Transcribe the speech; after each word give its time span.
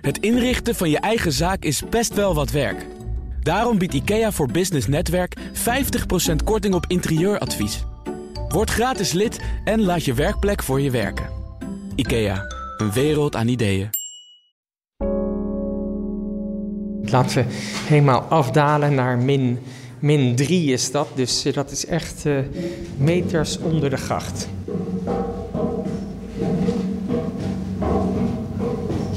Het 0.00 0.18
inrichten 0.18 0.74
van 0.74 0.90
je 0.90 0.98
eigen 0.98 1.32
zaak 1.32 1.64
is 1.64 1.82
best 1.90 2.14
wel 2.14 2.34
wat 2.34 2.50
werk. 2.50 2.86
Daarom 3.42 3.78
biedt 3.78 3.94
IKEA 3.94 4.32
voor 4.32 4.50
Business 4.50 4.86
Netwerk 4.86 5.36
50% 5.38 5.40
korting 6.44 6.74
op 6.74 6.84
interieuradvies. 6.88 7.84
Word 8.48 8.70
gratis 8.70 9.12
lid 9.12 9.40
en 9.64 9.82
laat 9.82 10.04
je 10.04 10.14
werkplek 10.14 10.62
voor 10.62 10.80
je 10.80 10.90
werken. 10.90 11.26
IKEA, 11.94 12.44
een 12.76 12.92
wereld 12.92 13.36
aan 13.36 13.48
ideeën. 13.48 13.90
Laten 17.02 17.36
we 17.36 17.44
helemaal 17.86 18.20
afdalen 18.20 18.94
naar 18.94 19.18
min, 19.18 19.58
min 19.98 20.36
3 20.36 20.72
is 20.72 20.90
dat. 20.90 21.08
Dus 21.14 21.44
eh, 21.44 21.52
dat 21.52 21.70
is 21.70 21.86
echt 21.86 22.24
uh, 22.24 22.38
meters 22.96 23.58
onder 23.58 23.90
de 23.90 23.96
gracht. 23.96 24.48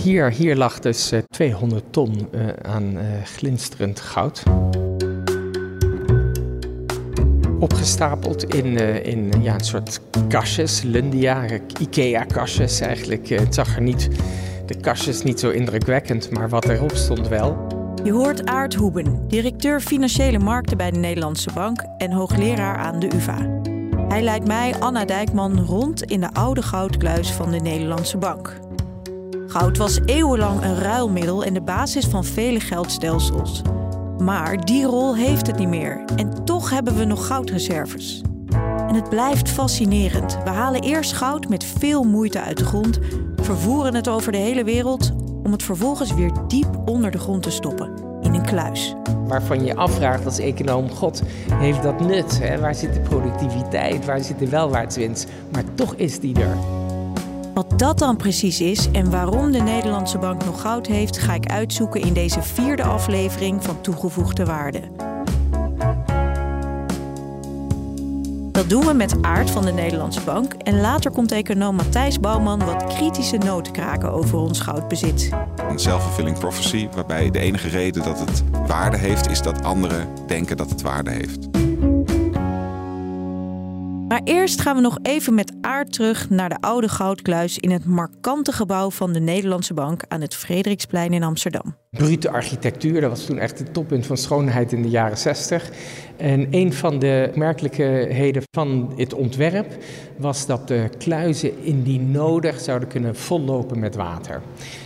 Hier, 0.03 0.31
hier 0.31 0.55
lag 0.55 0.79
dus 0.79 1.13
uh, 1.13 1.19
200 1.29 1.83
ton 1.89 2.27
uh, 2.31 2.47
aan 2.61 2.97
glinsterend 3.23 3.99
goud. 3.99 4.43
Opgestapeld 7.59 8.53
in, 8.53 8.77
in 9.03 9.31
ja, 9.41 9.53
een 9.53 9.63
soort 9.63 10.01
kastjes, 10.27 10.81
Lundia, 10.81 11.45
Ikea-kastjes 11.79 12.79
eigenlijk. 12.79 13.29
het 13.29 13.55
zag 13.55 13.75
er 13.75 13.81
niet, 13.81 14.09
de 14.65 14.75
kastjes 14.79 15.23
niet 15.23 15.39
zo 15.39 15.49
indrukwekkend, 15.49 16.29
maar 16.29 16.49
wat 16.49 16.65
erop 16.65 16.95
stond 16.95 17.27
wel. 17.27 17.67
Je 18.03 18.11
hoort 18.11 18.45
Aart 18.45 18.73
Hoeben, 18.73 19.27
directeur 19.27 19.81
financiële 19.81 20.39
markten 20.39 20.77
bij 20.77 20.91
de 20.91 20.99
Nederlandse 20.99 21.49
Bank 21.53 21.83
en 21.97 22.11
hoogleraar 22.11 22.77
aan 22.77 22.99
de 22.99 23.07
UVA. 23.15 23.59
Hij 24.07 24.21
leidt 24.21 24.47
mij, 24.47 24.75
Anna 24.79 25.05
Dijkman, 25.05 25.59
rond 25.59 26.03
in 26.03 26.19
de 26.19 26.33
oude 26.33 26.61
goudkluis 26.61 27.31
van 27.31 27.51
de 27.51 27.59
Nederlandse 27.59 28.17
Bank. 28.17 28.59
Goud 29.51 29.77
was 29.77 29.99
eeuwenlang 30.05 30.63
een 30.63 30.79
ruilmiddel 30.79 31.43
en 31.43 31.53
de 31.53 31.61
basis 31.61 32.05
van 32.05 32.23
vele 32.25 32.59
geldstelsels. 32.59 33.61
Maar 34.17 34.65
die 34.65 34.85
rol 34.85 35.15
heeft 35.15 35.47
het 35.47 35.57
niet 35.57 35.67
meer 35.67 36.03
en 36.15 36.43
toch 36.45 36.69
hebben 36.69 36.95
we 36.95 37.05
nog 37.05 37.27
goudreserves. 37.27 38.21
En 38.87 38.95
het 38.95 39.09
blijft 39.09 39.49
fascinerend. 39.49 40.37
We 40.43 40.49
halen 40.49 40.81
eerst 40.81 41.13
goud 41.13 41.49
met 41.49 41.63
veel 41.63 42.03
moeite 42.03 42.41
uit 42.41 42.57
de 42.57 42.65
grond, 42.65 42.99
vervoeren 43.35 43.95
het 43.95 44.07
over 44.07 44.31
de 44.31 44.37
hele 44.37 44.63
wereld 44.63 45.11
om 45.43 45.51
het 45.51 45.63
vervolgens 45.63 46.13
weer 46.13 46.31
diep 46.47 46.81
onder 46.85 47.11
de 47.11 47.19
grond 47.19 47.43
te 47.43 47.51
stoppen, 47.51 47.93
in 48.21 48.33
een 48.33 48.45
kluis. 48.45 48.95
Waarvan 49.27 49.65
je 49.65 49.75
afvraagt 49.75 50.25
als 50.25 50.39
econoom, 50.39 50.89
god, 50.89 51.23
heeft 51.53 51.83
dat 51.83 51.99
nut? 51.99 52.39
Hè? 52.39 52.59
Waar 52.59 52.75
zit 52.75 52.93
de 52.93 52.99
productiviteit? 52.99 54.05
Waar 54.05 54.23
zit 54.23 54.39
de 54.39 54.49
welvaartswinst? 54.49 55.27
Maar 55.51 55.63
toch 55.75 55.95
is 55.95 56.19
die 56.19 56.39
er. 56.39 56.80
Wat 57.53 57.79
dat 57.79 57.99
dan 57.99 58.17
precies 58.17 58.61
is 58.61 58.91
en 58.91 59.09
waarom 59.09 59.51
de 59.51 59.59
Nederlandse 59.59 60.17
bank 60.17 60.45
nog 60.45 60.61
goud 60.61 60.87
heeft, 60.87 61.17
ga 61.17 61.33
ik 61.33 61.45
uitzoeken 61.45 62.01
in 62.01 62.13
deze 62.13 62.41
vierde 62.41 62.83
aflevering 62.83 63.63
van 63.63 63.81
Toegevoegde 63.81 64.45
Waarde. 64.45 64.81
Dat 68.51 68.69
doen 68.69 68.85
we 68.85 68.93
met 68.93 69.21
Aard 69.21 69.49
van 69.49 69.65
de 69.65 69.71
Nederlandse 69.71 70.21
Bank. 70.21 70.53
En 70.53 70.81
later 70.81 71.11
komt 71.11 71.31
econoom 71.31 71.75
Matthijs 71.75 72.19
Bouwman 72.19 72.65
wat 72.65 72.83
kritische 72.83 73.37
noten 73.37 73.73
kraken 73.73 74.11
over 74.11 74.37
ons 74.37 74.59
goudbezit. 74.59 75.29
Een 75.69 75.79
self-fulfilling 75.79 76.39
prophecy, 76.39 76.87
waarbij 76.95 77.31
de 77.31 77.39
enige 77.39 77.67
reden 77.67 78.03
dat 78.03 78.19
het 78.19 78.43
waarde 78.67 78.97
heeft, 78.97 79.29
is 79.29 79.41
dat 79.41 79.63
anderen 79.63 80.07
denken 80.27 80.57
dat 80.57 80.69
het 80.69 80.81
waarde 80.81 81.11
heeft. 81.11 81.49
Maar 84.11 84.21
eerst 84.23 84.61
gaan 84.61 84.75
we 84.75 84.81
nog 84.81 84.97
even 85.01 85.33
met 85.33 85.53
aard 85.61 85.93
terug 85.93 86.29
naar 86.29 86.49
de 86.49 86.57
oude 86.59 86.89
goudkluis 86.89 87.57
in 87.57 87.71
het 87.71 87.85
markante 87.85 88.51
gebouw 88.51 88.89
van 88.89 89.13
de 89.13 89.19
Nederlandse 89.19 89.73
Bank 89.73 90.03
aan 90.07 90.21
het 90.21 90.35
Frederiksplein 90.35 91.13
in 91.13 91.23
Amsterdam. 91.23 91.75
Brute 91.89 92.29
architectuur, 92.29 93.01
dat 93.01 93.09
was 93.09 93.25
toen 93.25 93.37
echt 93.37 93.59
het 93.59 93.73
toppunt 93.73 94.05
van 94.05 94.17
schoonheid 94.17 94.71
in 94.71 94.81
de 94.81 94.89
jaren 94.89 95.17
60. 95.17 95.69
En 96.17 96.47
een 96.49 96.73
van 96.73 96.99
de 96.99 97.31
merkelijkheden 97.35 98.43
van 98.51 98.93
het 98.97 99.13
ontwerp 99.13 99.83
was 100.17 100.45
dat 100.45 100.67
de 100.67 100.89
kluizen 100.97 101.63
indien 101.63 102.11
nodig 102.11 102.59
zouden 102.59 102.87
kunnen 102.87 103.15
vollopen 103.15 103.79
met 103.79 103.95
water. 103.95 104.41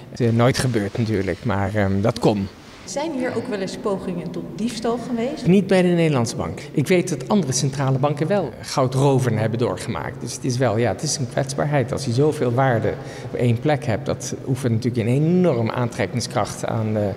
Het 0.10 0.20
is 0.20 0.32
nooit 0.32 0.58
gebeurd 0.58 0.98
natuurlijk, 0.98 1.46
maar 1.46 1.76
um, 1.76 2.02
dat 2.02 2.20
kon. 2.20 2.48
Zijn 2.86 3.12
hier 3.12 3.36
ook 3.36 3.48
wel 3.48 3.60
eens 3.60 3.78
pogingen 3.78 4.32
tot 4.32 4.44
diefstal 4.56 4.98
geweest? 4.98 5.48
Niet 5.48 5.68
bij 5.68 5.82
de 5.82 5.88
Nederlandse 5.88 6.36
bank. 6.36 6.62
Ik 6.72 6.88
weet 6.88 7.10
dat 7.10 7.28
andere 7.28 7.54
centrale 7.54 8.00
banken 8.00 8.28
wel 8.28 8.50
goudroven 8.62 9.38
hebben 9.38 9.60
doorgemaakt. 9.60 10.22
Dus 10.22 10.34
het 10.34 10.44
is 10.44 10.58
wel, 10.58 10.78
ja, 10.78 10.92
het 10.92 11.02
is 11.02 11.18
een 11.18 11.30
kwetsbaarheid. 11.30 11.92
Als 11.92 12.06
je 12.06 12.12
zoveel 12.12 12.54
waarde 12.54 12.94
op 13.24 13.34
één 13.34 13.60
plek 13.60 13.86
hebt, 13.86 14.06
dat 14.06 14.36
oefent 14.48 14.74
natuurlijk 14.74 15.08
een 15.08 15.14
enorm 15.14 15.70
aantrekkingskracht 15.70 16.66
aan, 16.66 16.98
uh, 16.98 17.08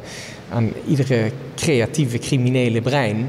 aan 0.52 0.72
iedere 0.86 1.30
creatieve 1.56 2.18
criminele 2.18 2.80
brein. 2.80 3.28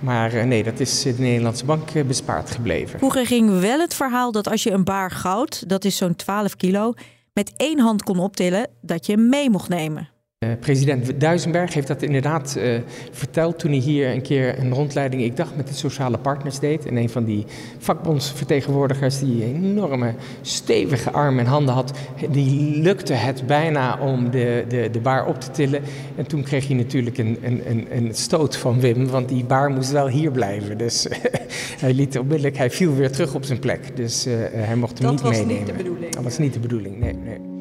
Maar 0.00 0.34
uh, 0.34 0.44
nee, 0.44 0.62
dat 0.62 0.80
is 0.80 1.02
de 1.02 1.14
Nederlandse 1.18 1.64
bank 1.64 1.94
uh, 1.94 2.04
bespaard 2.04 2.50
gebleven. 2.50 2.98
Vroeger 2.98 3.26
ging 3.26 3.60
wel 3.60 3.80
het 3.80 3.94
verhaal 3.94 4.32
dat 4.32 4.48
als 4.48 4.62
je 4.62 4.70
een 4.70 4.84
baar 4.84 5.10
goud, 5.10 5.68
dat 5.68 5.84
is 5.84 5.96
zo'n 5.96 6.16
12 6.16 6.56
kilo, 6.56 6.92
met 7.32 7.52
één 7.56 7.78
hand 7.78 8.02
kon 8.02 8.18
optillen, 8.18 8.68
dat 8.80 9.06
je 9.06 9.12
hem 9.12 9.28
mee 9.28 9.50
mocht 9.50 9.68
nemen. 9.68 10.08
Uh, 10.44 10.50
president 10.60 11.20
Duisenberg 11.20 11.74
heeft 11.74 11.86
dat 11.86 12.02
inderdaad 12.02 12.54
uh, 12.58 12.78
verteld 13.10 13.58
toen 13.58 13.70
hij 13.70 13.80
hier 13.80 14.10
een 14.10 14.22
keer 14.22 14.58
een 14.58 14.74
rondleiding, 14.74 15.22
ik 15.22 15.36
dacht 15.36 15.56
met 15.56 15.68
de 15.68 15.74
sociale 15.74 16.18
partners 16.18 16.58
deed. 16.58 16.86
En 16.86 16.96
een 16.96 17.10
van 17.10 17.24
die 17.24 17.44
vakbondsvertegenwoordigers 17.78 19.18
die 19.18 19.44
enorme 19.44 20.14
stevige 20.40 21.10
armen 21.10 21.44
en 21.44 21.50
handen 21.50 21.74
had, 21.74 21.98
die 22.30 22.80
lukte 22.80 23.12
het 23.12 23.46
bijna 23.46 23.98
om 23.98 24.30
de, 24.30 24.64
de, 24.68 24.88
de 24.92 25.00
baar 25.00 25.26
op 25.26 25.40
te 25.40 25.50
tillen. 25.50 25.82
En 26.16 26.26
toen 26.26 26.42
kreeg 26.42 26.66
hij 26.66 26.76
natuurlijk 26.76 27.18
een, 27.18 27.38
een, 27.42 27.86
een 27.90 28.14
stoot 28.14 28.56
van 28.56 28.80
Wim, 28.80 29.06
want 29.06 29.28
die 29.28 29.44
baar 29.44 29.70
moest 29.70 29.90
wel 29.90 30.08
hier 30.08 30.30
blijven. 30.30 30.78
Dus 30.78 31.06
hij 31.84 31.92
liet 31.92 32.18
onmiddellijk, 32.18 32.56
hij 32.56 32.70
viel 32.70 32.94
weer 32.94 33.10
terug 33.10 33.34
op 33.34 33.44
zijn 33.44 33.58
plek. 33.58 33.96
Dus 33.96 34.26
uh, 34.26 34.34
hij 34.52 34.76
mocht 34.76 34.98
hem 34.98 35.16
dat 35.16 35.22
niet 35.22 35.46
meenemen. 35.46 35.56
Dat 35.56 35.64
was 35.64 35.66
niet 35.66 35.66
de 35.66 35.82
bedoeling. 35.82 36.14
Dat 36.14 36.22
was 36.24 36.38
niet 36.38 36.52
de 36.52 36.60
bedoeling, 36.60 36.98
nee, 36.98 37.14
nee. 37.14 37.59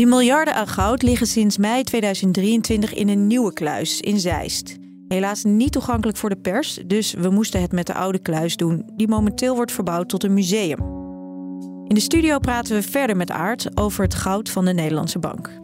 Die 0.00 0.08
miljarden 0.08 0.54
aan 0.54 0.66
goud 0.66 1.02
liggen 1.02 1.26
sinds 1.26 1.58
mei 1.58 1.82
2023 1.82 2.94
in 2.94 3.08
een 3.08 3.26
nieuwe 3.26 3.52
kluis 3.52 4.00
in 4.00 4.20
Zeist. 4.20 4.76
Helaas 5.08 5.44
niet 5.44 5.72
toegankelijk 5.72 6.18
voor 6.18 6.28
de 6.28 6.36
pers, 6.36 6.80
dus 6.86 7.12
we 7.12 7.30
moesten 7.30 7.60
het 7.60 7.72
met 7.72 7.86
de 7.86 7.94
oude 7.94 8.18
kluis 8.18 8.56
doen, 8.56 8.90
die 8.96 9.08
momenteel 9.08 9.54
wordt 9.54 9.72
verbouwd 9.72 10.08
tot 10.08 10.24
een 10.24 10.34
museum. 10.34 10.78
In 11.86 11.94
de 11.94 12.00
studio 12.00 12.38
praten 12.38 12.74
we 12.74 12.82
verder 12.82 13.16
met 13.16 13.30
Aard 13.30 13.76
over 13.76 14.04
het 14.04 14.14
goud 14.14 14.50
van 14.50 14.64
de 14.64 14.72
Nederlandse 14.72 15.18
Bank. 15.18 15.50
612,5 15.50 15.56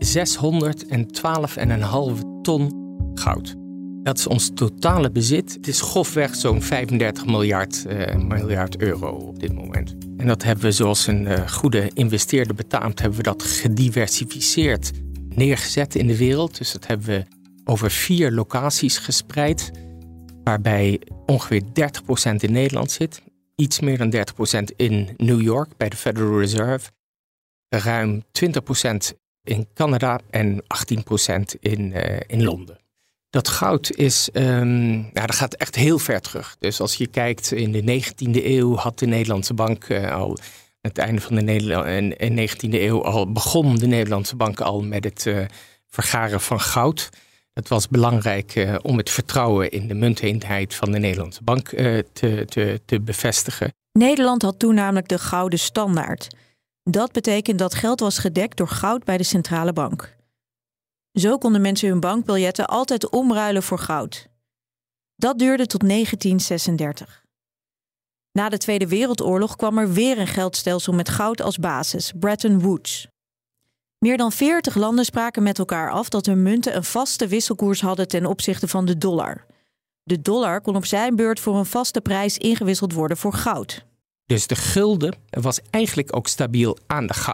ton 2.42 2.70
goud. 3.14 3.65
Dat 4.06 4.18
is 4.18 4.26
ons 4.26 4.50
totale 4.54 5.10
bezit. 5.10 5.52
Het 5.52 5.68
is 5.68 5.80
grofweg 5.80 6.34
zo'n 6.34 6.62
35 6.62 7.26
miljard, 7.26 7.84
uh, 7.88 8.14
miljard 8.14 8.76
euro 8.76 9.08
op 9.08 9.40
dit 9.40 9.52
moment. 9.52 9.96
En 10.16 10.26
dat 10.26 10.42
hebben 10.42 10.64
we 10.64 10.72
zoals 10.72 11.06
een 11.06 11.24
uh, 11.24 11.48
goede 11.48 11.90
investeerder 11.94 12.54
betaamt, 12.54 13.00
hebben 13.00 13.18
we 13.18 13.24
dat 13.24 13.42
gediversificeerd 13.42 14.90
neergezet 15.28 15.94
in 15.94 16.06
de 16.06 16.16
wereld. 16.16 16.58
Dus 16.58 16.72
dat 16.72 16.86
hebben 16.86 17.06
we 17.06 17.24
over 17.64 17.90
vier 17.90 18.32
locaties 18.32 18.98
gespreid, 18.98 19.70
waarbij 20.44 21.00
ongeveer 21.26 21.62
30% 21.62 21.64
in 22.36 22.52
Nederland 22.52 22.90
zit, 22.90 23.22
iets 23.56 23.80
meer 23.80 23.98
dan 23.98 24.14
30% 24.70 24.76
in 24.76 25.08
New 25.16 25.40
York 25.40 25.76
bij 25.76 25.88
de 25.88 25.96
Federal 25.96 26.38
Reserve, 26.38 26.90
ruim 27.68 28.22
20% 28.32 29.16
in 29.42 29.66
Canada 29.74 30.20
en 30.30 30.62
18% 30.62 31.58
in, 31.60 31.80
uh, 31.80 32.20
in 32.26 32.44
Londen. 32.44 32.84
Dat 33.36 33.48
goud 33.48 33.90
is, 33.90 34.28
um, 34.32 34.90
nou, 34.90 35.26
dat 35.26 35.34
gaat 35.34 35.54
echt 35.54 35.74
heel 35.74 35.98
ver 35.98 36.20
terug. 36.20 36.56
Dus 36.58 36.80
als 36.80 36.94
je 36.94 37.06
kijkt 37.06 37.52
in 37.52 37.72
de 37.72 38.02
19e 38.02 38.44
eeuw 38.44 38.76
had 38.76 38.98
de 38.98 39.06
Nederlandse 39.06 39.54
bank 39.54 39.88
uh, 39.88 40.12
al 40.12 40.38
het 40.80 40.98
einde 40.98 41.20
van 41.20 41.34
de 41.34 41.42
Nederland, 41.42 41.86
uh, 42.22 42.48
19e 42.48 42.70
eeuw 42.70 43.04
al 43.04 43.32
begon 43.32 43.78
de 43.78 43.86
Nederlandse 43.86 44.36
bank 44.36 44.60
al 44.60 44.82
met 44.82 45.04
het 45.04 45.24
uh, 45.26 45.44
vergaren 45.88 46.40
van 46.40 46.60
goud. 46.60 47.08
Dat 47.52 47.68
was 47.68 47.88
belangrijk 47.88 48.54
uh, 48.54 48.74
om 48.82 48.96
het 48.96 49.10
vertrouwen 49.10 49.70
in 49.70 49.88
de 49.88 49.94
munteenheid 49.94 50.74
van 50.74 50.92
de 50.92 50.98
Nederlandse 50.98 51.42
bank 51.42 51.68
te, 51.68 52.44
te, 52.48 52.80
te 52.84 53.00
bevestigen. 53.00 53.74
Nederland 53.92 54.42
had 54.42 54.58
toen 54.58 54.74
namelijk 54.74 55.08
de 55.08 55.18
gouden 55.18 55.58
standaard. 55.58 56.28
Dat 56.82 57.12
betekent 57.12 57.58
dat 57.58 57.74
geld 57.74 58.00
was 58.00 58.18
gedekt 58.18 58.56
door 58.56 58.68
goud 58.68 59.04
bij 59.04 59.16
de 59.16 59.24
centrale 59.24 59.72
bank. 59.72 60.15
Zo 61.16 61.38
konden 61.38 61.60
mensen 61.60 61.88
hun 61.88 62.00
bankbiljetten 62.00 62.66
altijd 62.66 63.10
omruilen 63.10 63.62
voor 63.62 63.78
goud. 63.78 64.28
Dat 65.14 65.38
duurde 65.38 65.66
tot 65.66 65.80
1936. 65.80 67.24
Na 68.32 68.48
de 68.48 68.58
Tweede 68.58 68.88
Wereldoorlog 68.88 69.56
kwam 69.56 69.78
er 69.78 69.92
weer 69.92 70.18
een 70.18 70.26
geldstelsel 70.26 70.92
met 70.92 71.08
goud 71.08 71.40
als 71.42 71.58
basis, 71.58 72.12
Bretton 72.18 72.60
Woods. 72.60 73.08
Meer 73.98 74.16
dan 74.16 74.32
40 74.32 74.74
landen 74.74 75.04
spraken 75.04 75.42
met 75.42 75.58
elkaar 75.58 75.90
af 75.90 76.08
dat 76.08 76.26
hun 76.26 76.42
munten 76.42 76.76
een 76.76 76.84
vaste 76.84 77.26
wisselkoers 77.26 77.80
hadden 77.80 78.08
ten 78.08 78.26
opzichte 78.26 78.68
van 78.68 78.84
de 78.84 78.98
dollar. 78.98 79.46
De 80.02 80.22
dollar 80.22 80.60
kon 80.60 80.76
op 80.76 80.84
zijn 80.84 81.16
beurt 81.16 81.40
voor 81.40 81.56
een 81.56 81.66
vaste 81.66 82.00
prijs 82.00 82.38
ingewisseld 82.38 82.92
worden 82.92 83.16
voor 83.16 83.32
goud. 83.32 83.84
Dus 84.26 84.46
de 84.46 84.56
gulden 84.56 85.16
was 85.30 85.60
eigenlijk 85.70 86.16
ook 86.16 86.28
stabiel 86.28 86.78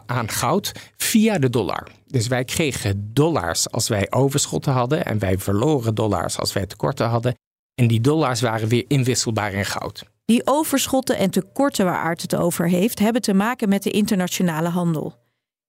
aan, 0.05 0.29
goud 0.29 0.71
via 0.97 1.37
de 1.37 1.49
dollar. 1.49 1.87
Dus 2.07 2.27
wij 2.27 2.43
kregen 2.43 3.13
dollars 3.13 3.71
als 3.71 3.87
wij 3.87 4.07
overschotten 4.09 4.73
hadden 4.73 5.05
en 5.05 5.19
wij 5.19 5.37
verloren 5.37 5.95
dollars 5.95 6.39
als 6.39 6.53
wij 6.53 6.65
tekorten 6.65 7.07
hadden. 7.07 7.35
En 7.75 7.87
die 7.87 8.01
dollars 8.01 8.41
waren 8.41 8.67
weer 8.67 8.85
inwisselbaar 8.87 9.53
in 9.53 9.65
goud. 9.65 10.03
Die 10.25 10.41
overschotten 10.45 11.17
en 11.17 11.29
tekorten 11.29 11.85
waar 11.85 11.99
Aard 11.99 12.21
het 12.21 12.35
over 12.35 12.67
heeft, 12.67 12.99
hebben 12.99 13.21
te 13.21 13.33
maken 13.33 13.69
met 13.69 13.83
de 13.83 13.91
internationale 13.91 14.69
handel. 14.69 15.22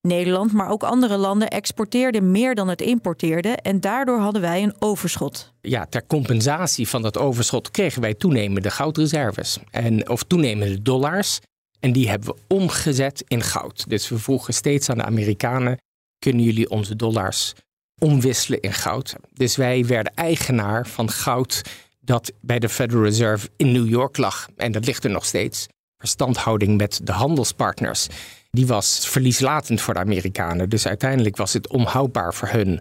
Nederland, 0.06 0.52
maar 0.52 0.70
ook 0.70 0.82
andere 0.82 1.16
landen 1.16 1.48
exporteerden 1.48 2.30
meer 2.30 2.54
dan 2.54 2.68
het 2.68 2.80
importeerde 2.80 3.48
en 3.48 3.80
daardoor 3.80 4.18
hadden 4.18 4.40
wij 4.40 4.62
een 4.62 4.74
overschot. 4.78 5.52
Ja, 5.60 5.86
ter 5.86 6.06
compensatie 6.06 6.88
van 6.88 7.02
dat 7.02 7.18
overschot 7.18 7.70
kregen 7.70 8.02
wij 8.02 8.14
toenemende 8.14 8.70
goudreserves 8.70 9.58
en, 9.70 10.08
of 10.08 10.22
toenemende 10.22 10.82
dollars. 10.82 11.40
En 11.80 11.92
die 11.92 12.08
hebben 12.08 12.28
we 12.28 12.54
omgezet 12.54 13.24
in 13.28 13.42
goud. 13.42 13.88
Dus 13.88 14.08
we 14.08 14.18
vroegen 14.18 14.54
steeds 14.54 14.90
aan 14.90 14.98
de 14.98 15.04
Amerikanen: 15.04 15.78
kunnen 16.18 16.42
jullie 16.42 16.70
onze 16.70 16.96
dollars 16.96 17.52
omwisselen 17.98 18.60
in 18.60 18.72
goud? 18.72 19.14
Dus 19.32 19.56
wij 19.56 19.86
werden 19.86 20.14
eigenaar 20.14 20.86
van 20.86 21.10
goud 21.10 21.62
dat 22.00 22.32
bij 22.40 22.58
de 22.58 22.68
Federal 22.68 23.02
Reserve 23.02 23.48
in 23.56 23.72
New 23.72 23.88
York 23.88 24.16
lag. 24.16 24.48
En 24.56 24.72
dat 24.72 24.86
ligt 24.86 25.04
er 25.04 25.10
nog 25.10 25.24
steeds. 25.24 25.66
Verstandhouding 25.96 26.76
met 26.76 27.00
de 27.02 27.12
handelspartners 27.12 28.08
die 28.54 28.66
was 28.66 29.08
verlieslatend 29.08 29.80
voor 29.80 29.94
de 29.94 30.00
Amerikanen. 30.00 30.68
Dus 30.68 30.86
uiteindelijk 30.86 31.36
was 31.36 31.52
het 31.52 31.68
onhoudbaar 31.68 32.34
voor 32.34 32.48
hun 32.48 32.80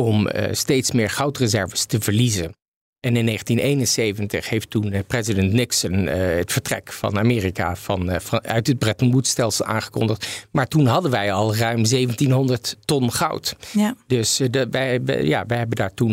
om 0.00 0.28
uh, 0.28 0.48
steeds 0.52 0.92
meer 0.92 1.10
goudreserves 1.10 1.84
te 1.84 2.00
verliezen. 2.00 2.52
En 3.00 3.16
in 3.16 3.26
1971 3.26 4.48
heeft 4.48 4.70
toen 4.70 4.92
eh, 4.92 5.00
president 5.06 5.52
Nixon 5.52 5.92
uh, 5.92 6.14
het 6.14 6.52
vertrek 6.52 6.92
van 6.92 7.18
Amerika 7.18 7.76
van, 7.76 8.10
uh, 8.10 8.18
van, 8.18 8.44
uit 8.44 8.66
het 8.66 8.78
Bretton 8.78 9.12
Woods 9.12 9.30
stelsel 9.30 9.64
aangekondigd. 9.64 10.46
Maar 10.50 10.66
toen 10.66 10.86
hadden 10.86 11.10
wij 11.10 11.32
al 11.32 11.56
ruim 11.56 11.88
1700 11.88 12.76
ton 12.84 13.12
goud. 13.12 13.56
Ja. 13.72 13.94
Dus 14.06 14.40
de, 14.50 14.66
wij, 14.70 15.00
ja, 15.04 15.46
wij 15.46 15.58
hebben 15.58 15.76
daar 15.76 15.94
toen 15.94 16.12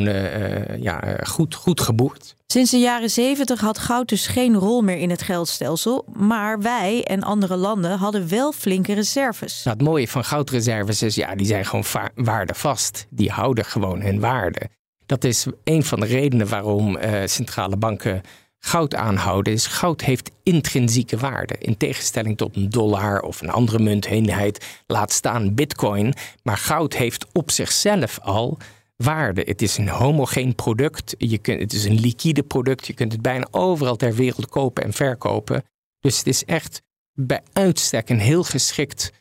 ja, 0.82 1.18
goed, 1.24 1.56
goed 1.56 1.82
geboerd. 1.82 2.36
Sinds 2.48 2.72
de 2.72 2.80
jaren 2.80 3.10
70 3.10 3.60
had 3.60 3.78
goud 3.78 4.10
dus 4.10 4.28
geen 4.28 4.56
rol 4.56 4.82
meer 4.82 4.98
in 4.98 5.10
het 5.10 5.22
geldstelsel. 5.22 6.06
Maar 6.14 6.62
wij 6.62 7.04
en 7.04 7.24
andere 7.24 7.56
landen 7.56 7.98
hadden 7.98 8.30
wel 8.30 8.52
flinke 8.52 8.94
reserves. 8.94 9.64
Nou, 9.64 9.78
het 9.78 9.88
mooie 9.88 10.08
van 10.08 10.24
goudreserves 10.24 11.02
is, 11.02 11.16
ja, 11.16 11.36
die 11.36 11.46
zijn 11.46 11.66
gewoon 11.66 11.86
waardevast. 12.16 13.06
Die 13.10 13.30
houden 13.30 13.66
gewoon 13.66 14.02
hun 14.02 14.20
waarde. 14.20 14.70
Dat 15.08 15.24
is 15.24 15.46
een 15.64 15.84
van 15.84 16.00
de 16.00 16.06
redenen 16.06 16.48
waarom 16.48 16.98
uh, 16.98 17.22
centrale 17.26 17.78
banken 17.78 18.22
goud 18.60 18.96
aanhouden. 18.96 19.54
Is 19.54 19.68
goud 19.68 20.02
heeft 20.02 20.32
intrinsieke 20.44 21.18
waarde. 21.18 21.56
In 21.58 21.78
tegenstelling 21.78 22.38
tot 22.38 22.56
een 22.56 22.70
dollar 22.70 23.22
of 23.22 23.42
een 23.42 23.50
andere 23.50 23.80
munteenheid, 23.80 24.82
laat 24.88 25.12
staan 25.12 25.56
bitcoin. 25.56 26.14
Maar 26.44 26.58
goud 26.58 26.94
heeft 26.94 27.26
op 27.34 27.52
zichzelf 27.52 28.20
al 28.20 28.58
waarde. 28.96 29.42
Het 29.46 29.62
is 29.62 29.78
een 29.78 29.90
homogeen 29.90 30.56
product. 30.56 31.16
Je 31.18 31.38
kunt, 31.38 31.60
het 31.60 31.74
is 31.74 31.86
een 31.86 32.00
liquide 32.00 32.44
product. 32.44 32.88
Je 32.88 32.94
kunt 32.94 33.12
het 33.12 33.22
bijna 33.22 33.48
overal 33.52 33.96
ter 33.96 34.16
wereld 34.16 34.48
kopen 34.48 34.84
en 34.84 34.94
verkopen. 34.94 35.64
Dus 36.00 36.18
het 36.18 36.28
is 36.28 36.46
echt 36.46 36.82
bij 37.14 37.42
uitstek 37.54 38.10
een 38.10 38.20
heel 38.20 38.44
geschikt 38.44 39.12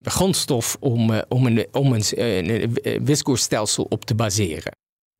grondstof 0.00 0.76
om, 0.80 1.10
uh, 1.10 1.22
om 1.28 1.46
een, 1.46 1.66
om 1.72 1.92
een, 1.92 2.04
een, 2.14 3.88
op 3.88 4.04
te 4.04 4.14
baseren. 4.14 4.72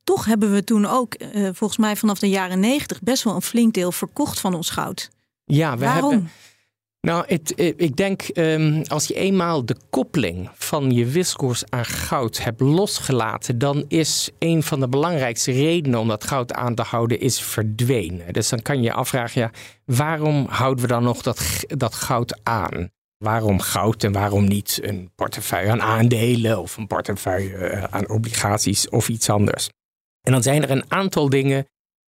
Toch 0.05 0.25
hebben 0.25 0.53
we 0.53 0.65
toen 0.65 0.87
ook, 0.87 1.15
uh, 1.35 1.49
volgens 1.53 1.79
mij 1.79 1.97
vanaf 1.97 2.19
de 2.19 2.29
jaren 2.29 2.61
negentig, 2.61 3.03
best 3.03 3.23
wel 3.23 3.35
een 3.35 3.43
flink 3.43 3.75
deel 3.75 3.93
verkocht 3.93 4.41
van 4.41 4.55
ons 4.55 4.71
goud. 4.71 5.11
Ja, 5.45 5.77
we 5.79 5.85
Waarom? 5.85 6.11
hebben. 6.11 6.31
Nou, 7.05 7.25
het, 7.27 7.55
eh, 7.55 7.73
ik 7.77 7.97
denk 7.97 8.23
um, 8.35 8.83
als 8.87 9.07
je 9.07 9.15
eenmaal 9.15 9.65
de 9.65 9.77
koppeling 9.91 10.51
van 10.55 10.91
je 10.91 11.07
wisselkoers 11.07 11.63
aan 11.69 11.85
goud 11.85 12.43
hebt 12.43 12.61
losgelaten, 12.61 13.59
dan 13.59 13.85
is 13.89 14.31
een 14.39 14.63
van 14.63 14.81
de 14.81 14.89
belangrijkste 14.89 15.53
redenen 15.53 16.01
om 16.01 16.09
dat 16.09 16.25
goud 16.25 16.53
aan 16.53 16.75
te 16.75 16.83
houden 16.83 17.21
is 17.21 17.41
verdwenen. 17.41 18.33
Dus 18.33 18.49
dan 18.49 18.63
kan 18.63 18.77
je 18.77 18.83
je 18.83 18.93
afvragen, 18.93 19.41
ja, 19.41 19.51
waarom 19.85 20.47
houden 20.49 20.85
we 20.85 20.91
dan 20.91 21.03
nog 21.03 21.23
dat, 21.23 21.65
dat 21.67 21.95
goud 21.95 22.41
aan? 22.43 22.91
Waarom 23.19 23.61
goud 23.61 24.05
en 24.05 24.13
waarom 24.13 24.45
niet 24.45 24.79
een 24.83 25.11
portefeuille 25.15 25.71
aan 25.71 25.83
aandelen 25.83 26.59
of 26.61 26.77
een 26.77 26.87
portefeuille 26.87 27.57
eh, 27.57 27.85
aan 27.91 28.09
obligaties 28.09 28.89
of 28.89 29.09
iets 29.09 29.31
anders? 29.31 29.69
En 30.25 30.33
dan 30.33 30.43
zijn 30.43 30.63
er 30.63 30.71
een 30.71 30.91
aantal 30.91 31.29
dingen 31.29 31.67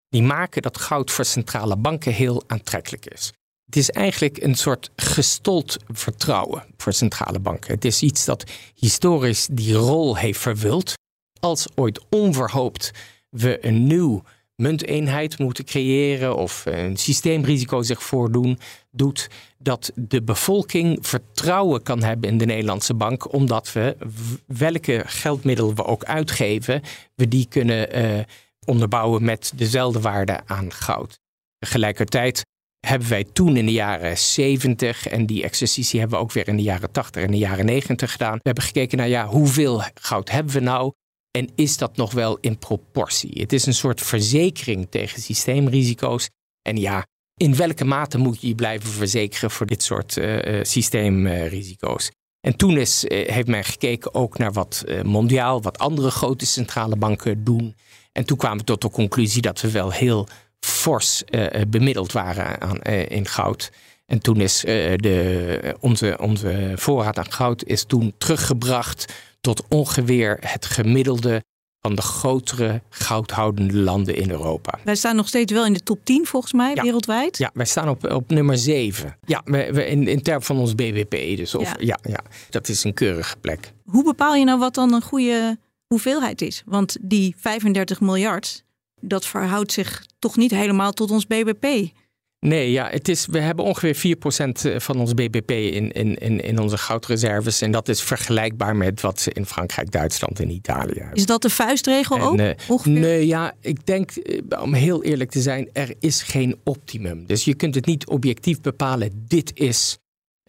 die 0.09 0.23
maken 0.23 0.61
dat 0.61 0.77
goud 0.77 1.11
voor 1.11 1.25
centrale 1.25 1.75
banken 1.75 2.13
heel 2.13 2.43
aantrekkelijk 2.47 3.05
is. 3.05 3.33
Het 3.65 3.75
is 3.75 3.89
eigenlijk 3.89 4.43
een 4.43 4.55
soort 4.55 4.91
gestold 4.95 5.77
vertrouwen 5.87 6.65
voor 6.77 6.93
centrale 6.93 7.39
banken. 7.39 7.73
Het 7.73 7.85
is 7.85 8.01
iets 8.01 8.25
dat 8.25 8.43
historisch 8.75 9.47
die 9.51 9.73
rol 9.73 10.17
heeft 10.17 10.39
vervuld. 10.39 10.93
Als 11.39 11.67
ooit 11.75 12.01
onverhoopt 12.09 12.91
we 13.29 13.65
een 13.65 13.87
nieuw 13.87 14.23
munteenheid 14.61 15.39
moeten 15.39 15.65
creëren 15.65 16.35
of 16.35 16.65
een 16.65 16.97
systeemrisico 16.97 17.81
zich 17.81 18.03
voordoen, 18.03 18.59
doet 18.91 19.29
dat 19.57 19.91
de 19.95 20.21
bevolking 20.21 20.97
vertrouwen 21.01 21.83
kan 21.83 22.03
hebben 22.03 22.29
in 22.29 22.37
de 22.37 22.45
Nederlandse 22.45 22.93
bank, 22.93 23.33
omdat 23.33 23.73
we 23.73 23.97
welke 24.45 25.03
geldmiddel 25.05 25.75
we 25.75 25.85
ook 25.85 26.03
uitgeven, 26.03 26.81
we 27.15 27.27
die 27.27 27.47
kunnen 27.49 27.97
uh, 27.97 28.19
onderbouwen 28.65 29.23
met 29.23 29.51
dezelfde 29.55 29.99
waarde 29.99 30.39
aan 30.45 30.73
goud. 30.73 31.19
Tegelijkertijd 31.57 32.43
hebben 32.87 33.09
wij 33.09 33.23
toen 33.33 33.57
in 33.57 33.65
de 33.65 33.71
jaren 33.71 34.17
70 34.17 35.07
en 35.07 35.25
die 35.25 35.43
exercitie 35.43 35.99
hebben 35.99 36.17
we 36.17 36.23
ook 36.23 36.31
weer 36.31 36.47
in 36.47 36.55
de 36.55 36.63
jaren 36.63 36.91
80 36.91 37.23
en 37.23 37.31
de 37.31 37.37
jaren 37.37 37.65
90 37.65 38.11
gedaan. 38.11 38.33
We 38.33 38.41
hebben 38.43 38.63
gekeken 38.63 38.97
naar 38.97 39.07
ja, 39.07 39.27
hoeveel 39.27 39.83
goud 39.93 40.29
hebben 40.29 40.53
we 40.53 40.59
nou 40.59 40.91
en 41.31 41.49
is 41.55 41.77
dat 41.77 41.97
nog 41.97 42.11
wel 42.11 42.37
in 42.41 42.57
proportie? 42.57 43.41
Het 43.41 43.53
is 43.53 43.65
een 43.65 43.73
soort 43.73 44.01
verzekering 44.01 44.87
tegen 44.89 45.21
systeemrisico's. 45.21 46.29
En 46.61 46.77
ja, 46.77 47.05
in 47.37 47.55
welke 47.55 47.85
mate 47.85 48.17
moet 48.17 48.41
je 48.41 48.47
je 48.47 48.55
blijven 48.55 48.89
verzekeren 48.89 49.51
voor 49.51 49.65
dit 49.65 49.83
soort 49.83 50.17
uh, 50.17 50.59
systeemrisico's? 50.61 52.11
En 52.41 52.55
toen 52.55 52.77
is, 52.77 53.05
uh, 53.05 53.29
heeft 53.29 53.47
men 53.47 53.63
gekeken 53.63 54.13
ook 54.13 54.37
naar 54.37 54.53
wat 54.53 54.83
mondiaal, 55.03 55.61
wat 55.61 55.77
andere 55.77 56.11
grote 56.11 56.45
centrale 56.45 56.95
banken 56.95 57.43
doen. 57.43 57.75
En 58.11 58.25
toen 58.25 58.37
kwamen 58.37 58.57
we 58.57 58.63
tot 58.63 58.81
de 58.81 58.89
conclusie 58.89 59.41
dat 59.41 59.61
we 59.61 59.71
wel 59.71 59.91
heel 59.91 60.27
fors 60.59 61.23
bemiddeld 61.67 62.11
waren 62.11 62.61
aan, 62.61 62.81
in 63.07 63.25
goud. 63.25 63.71
En 64.05 64.19
toen 64.19 64.41
is 64.41 64.59
de, 64.59 65.75
onze, 65.79 66.17
onze 66.21 66.71
voorraad 66.75 67.17
aan 67.17 67.31
goud 67.31 67.63
is 67.63 67.83
toen 67.83 68.13
teruggebracht 68.17 69.13
tot 69.41 69.63
ongeveer 69.67 70.37
het 70.39 70.65
gemiddelde 70.65 71.43
van 71.81 71.95
de 71.95 72.01
grotere 72.01 72.81
goudhoudende 72.89 73.77
landen 73.77 74.15
in 74.15 74.29
Europa. 74.29 74.79
Wij 74.83 74.95
staan 74.95 75.15
nog 75.15 75.27
steeds 75.27 75.51
wel 75.51 75.65
in 75.65 75.73
de 75.73 75.83
top 75.83 75.99
10 76.03 76.25
volgens 76.25 76.53
mij 76.53 76.75
ja. 76.75 76.83
wereldwijd. 76.83 77.37
Ja, 77.37 77.51
wij 77.53 77.65
staan 77.65 77.89
op, 77.89 78.11
op 78.11 78.29
nummer 78.29 78.57
7. 78.57 79.17
Ja, 79.25 79.41
we, 79.45 79.73
we 79.73 79.85
in, 79.85 80.07
in 80.07 80.21
termen 80.21 80.43
van 80.43 80.57
ons 80.57 80.75
BBP. 80.75 81.37
Dus 81.37 81.55
of, 81.55 81.63
ja. 81.63 81.77
ja. 81.79 81.99
Ja, 82.01 82.19
dat 82.49 82.67
is 82.67 82.83
een 82.83 82.93
keurige 82.93 83.37
plek. 83.37 83.73
Hoe 83.83 84.03
bepaal 84.03 84.35
je 84.35 84.45
nou 84.45 84.59
wat 84.59 84.73
dan 84.73 84.93
een 84.93 85.01
goede 85.01 85.57
hoeveelheid 85.87 86.41
is? 86.41 86.63
Want 86.65 86.97
die 87.01 87.35
35 87.37 88.01
miljard, 88.01 88.63
dat 88.99 89.25
verhoudt 89.25 89.71
zich 89.71 90.05
toch 90.19 90.37
niet 90.37 90.51
helemaal 90.51 90.91
tot 90.91 91.11
ons 91.11 91.27
BBP. 91.27 91.91
Nee, 92.45 92.71
ja, 92.71 92.89
het 92.89 93.07
is, 93.07 93.25
we 93.25 93.39
hebben 93.39 93.65
ongeveer 93.65 94.17
4% 94.75 94.75
van 94.77 94.99
ons 94.99 95.13
BBP 95.13 95.51
in, 95.51 95.91
in, 95.91 96.15
in, 96.15 96.39
in 96.39 96.59
onze 96.59 96.77
goudreserves. 96.77 97.61
En 97.61 97.71
dat 97.71 97.89
is 97.89 98.01
vergelijkbaar 98.01 98.75
met 98.75 99.01
wat 99.01 99.19
ze 99.19 99.31
in 99.31 99.45
Frankrijk, 99.45 99.91
Duitsland 99.91 100.39
en 100.39 100.49
Italië 100.49 100.99
hebben. 100.99 101.17
Is 101.17 101.25
dat 101.25 101.41
de 101.41 101.49
vuistregel 101.49 102.15
en, 102.15 102.21
ook? 102.21 102.39
Uh, 102.39 102.49
ongeveer? 102.67 102.99
Nee, 102.99 103.27
ja, 103.27 103.53
ik 103.59 103.85
denk, 103.85 104.11
om 104.61 104.73
heel 104.73 105.03
eerlijk 105.03 105.31
te 105.31 105.41
zijn, 105.41 105.69
er 105.73 105.93
is 105.99 106.21
geen 106.21 106.59
optimum. 106.63 107.25
Dus 107.25 107.43
je 107.43 107.53
kunt 107.53 107.75
het 107.75 107.85
niet 107.85 108.07
objectief 108.07 108.61
bepalen. 108.61 109.25
Dit 109.27 109.51
is 109.53 109.97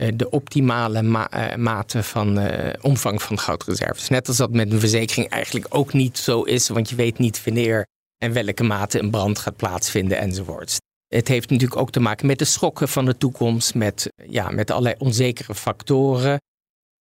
uh, 0.03 0.09
de 0.15 0.31
optimale 0.31 1.03
ma 1.03 1.29
uh, 1.35 1.57
mate 1.57 2.03
van 2.03 2.41
omvang 2.81 3.23
van 3.23 3.39
goudreserves. 3.39 4.09
Net 4.09 4.29
als 4.29 4.37
dat 4.37 4.53
met 4.53 4.73
een 4.73 4.81
verzekering 4.81 5.29
eigenlijk 5.29 5.67
ook 5.69 5.93
niet 5.93 6.19
zo 6.19 6.43
is. 6.43 6.69
Want 6.69 6.91
je 6.91 6.97
weet 6.97 7.19
niet 7.19 7.45
wanneer 7.45 7.87
en 8.19 8.33
welke 8.33 8.63
mate 8.63 8.99
een 8.99 9.11
brand 9.11 9.39
gaat 9.39 9.57
plaatsvinden 9.57 10.19
enzovoorts. 10.19 10.79
Het 11.15 11.29
heeft 11.29 11.51
natuurlijk 11.51 11.81
ook 11.81 11.91
te 11.91 12.01
maken 12.01 12.27
met 12.27 12.39
de 12.39 12.45
schokken 12.45 12.89
van 12.89 13.05
de 13.05 13.17
toekomst, 13.17 13.75
met, 13.75 14.13
ja, 14.29 14.51
met 14.51 14.71
allerlei 14.71 14.95
onzekere 14.99 15.55
factoren. 15.55 16.41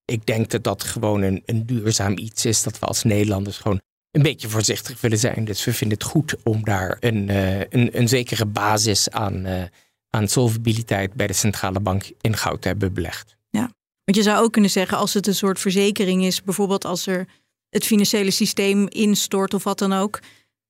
Ik 0.04 0.26
denk 0.26 0.50
dat 0.50 0.64
dat 0.64 0.82
gewoon 0.82 1.22
een, 1.22 1.42
een 1.46 1.66
duurzaam 1.66 2.18
iets 2.18 2.44
is, 2.44 2.62
dat 2.62 2.78
we 2.78 2.86
als 2.86 3.02
Nederlanders 3.02 3.58
gewoon 3.58 3.80
een 4.10 4.22
beetje 4.22 4.48
voorzichtig 4.48 5.00
willen 5.00 5.18
zijn. 5.18 5.44
Dus 5.44 5.64
we 5.64 5.72
vinden 5.72 5.98
het 5.98 6.06
goed 6.06 6.36
om 6.42 6.64
daar 6.64 6.96
een, 7.00 7.28
uh, 7.28 7.58
een, 7.58 7.98
een 7.98 8.08
zekere 8.08 8.46
basis 8.46 9.10
aan, 9.10 9.46
uh, 9.46 9.62
aan 10.10 10.28
solvabiliteit 10.28 11.14
bij 11.14 11.26
de 11.26 11.32
centrale 11.32 11.80
bank 11.80 12.10
in 12.20 12.36
goud 12.36 12.62
te 12.62 12.68
hebben 12.68 12.92
belegd. 12.92 13.36
Ja, 13.50 13.70
want 14.04 14.16
je 14.16 14.22
zou 14.22 14.44
ook 14.44 14.52
kunnen 14.52 14.70
zeggen, 14.70 14.98
als 14.98 15.14
het 15.14 15.26
een 15.26 15.34
soort 15.34 15.60
verzekering 15.60 16.24
is, 16.24 16.42
bijvoorbeeld 16.42 16.84
als 16.84 17.06
er 17.06 17.26
het 17.68 17.84
financiële 17.86 18.30
systeem 18.30 18.88
instort 18.88 19.54
of 19.54 19.64
wat 19.64 19.78
dan 19.78 19.92
ook, 19.92 20.20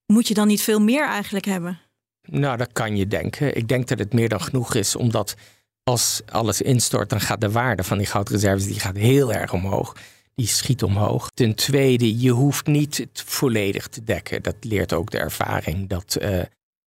moet 0.06 0.28
je 0.28 0.34
dan 0.34 0.46
niet 0.46 0.62
veel 0.62 0.80
meer 0.80 1.06
eigenlijk 1.06 1.44
hebben? 1.44 1.80
Nou, 2.22 2.56
dat 2.56 2.72
kan 2.72 2.96
je 2.96 3.06
denken. 3.06 3.56
Ik 3.56 3.68
denk 3.68 3.88
dat 3.88 3.98
het 3.98 4.12
meer 4.12 4.28
dan 4.28 4.40
genoeg 4.40 4.74
is, 4.74 4.96
omdat 4.96 5.36
als 5.82 6.20
alles 6.28 6.62
instort, 6.62 7.10
dan 7.10 7.20
gaat 7.20 7.40
de 7.40 7.50
waarde 7.50 7.84
van 7.84 7.98
die 7.98 8.06
goudreserves 8.06 8.66
die 8.66 8.80
gaat 8.80 8.96
heel 8.96 9.32
erg 9.32 9.52
omhoog. 9.52 9.96
Die 10.34 10.46
schiet 10.46 10.82
omhoog. 10.82 11.30
Ten 11.34 11.54
tweede, 11.54 12.20
je 12.20 12.30
hoeft 12.30 12.66
niet 12.66 12.96
het 12.96 13.22
volledig 13.26 13.88
te 13.88 14.04
dekken. 14.04 14.42
Dat 14.42 14.56
leert 14.60 14.92
ook 14.92 15.10
de 15.10 15.18
ervaring. 15.18 15.88
Dat 15.88 16.18
uh, 16.20 16.42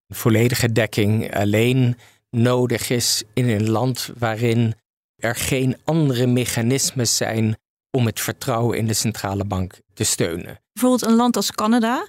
volledige 0.07 0.71
dekking 0.71 1.35
alleen 1.35 1.97
nodig 2.29 2.89
is 2.89 3.23
in 3.33 3.49
een 3.49 3.69
land 3.69 4.09
waarin 4.17 4.73
er 5.15 5.35
geen 5.35 5.77
andere 5.83 6.27
mechanismes 6.27 7.15
zijn 7.17 7.57
om 7.91 8.05
het 8.05 8.19
vertrouwen 8.19 8.77
in 8.77 8.87
de 8.87 8.93
centrale 8.93 9.45
bank 9.45 9.79
te 9.93 10.03
steunen. 10.03 10.59
Bijvoorbeeld 10.73 11.11
een 11.11 11.15
land 11.15 11.35
als 11.35 11.51
Canada, 11.51 12.07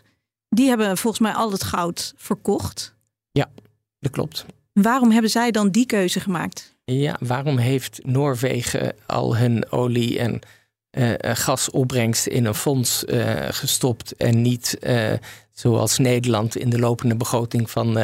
die 0.49 0.69
hebben 0.69 0.99
volgens 0.99 1.23
mij 1.23 1.33
al 1.33 1.53
het 1.53 1.65
goud 1.65 2.13
verkocht. 2.17 2.94
Ja, 3.39 3.51
dat 4.01 4.13
klopt. 4.13 4.47
Waarom 4.73 5.11
hebben 5.11 5.31
zij 5.31 5.51
dan 5.51 5.71
die 5.71 5.87
keuze 5.87 6.21
gemaakt? 6.21 6.77
Ja, 6.85 7.17
waarom 7.21 7.59
heeft 7.59 8.01
Noorwegen 8.03 8.95
al 9.07 9.37
hun 9.37 9.71
olie 9.71 10.19
en 10.19 10.41
uh, 10.99 11.13
gasopbrengst 11.21 12.27
in 12.27 12.45
een 12.45 12.55
fonds 12.55 13.05
uh, 13.05 13.47
gestopt 13.49 14.17
en 14.17 14.43
niet 14.43 14.79
uh, 14.81 15.13
zoals 15.53 15.99
Nederland 15.99 16.57
in 16.57 16.71
de 16.71 16.79
lopende 16.79 17.17
begroting 17.17 17.71
van, 17.71 17.99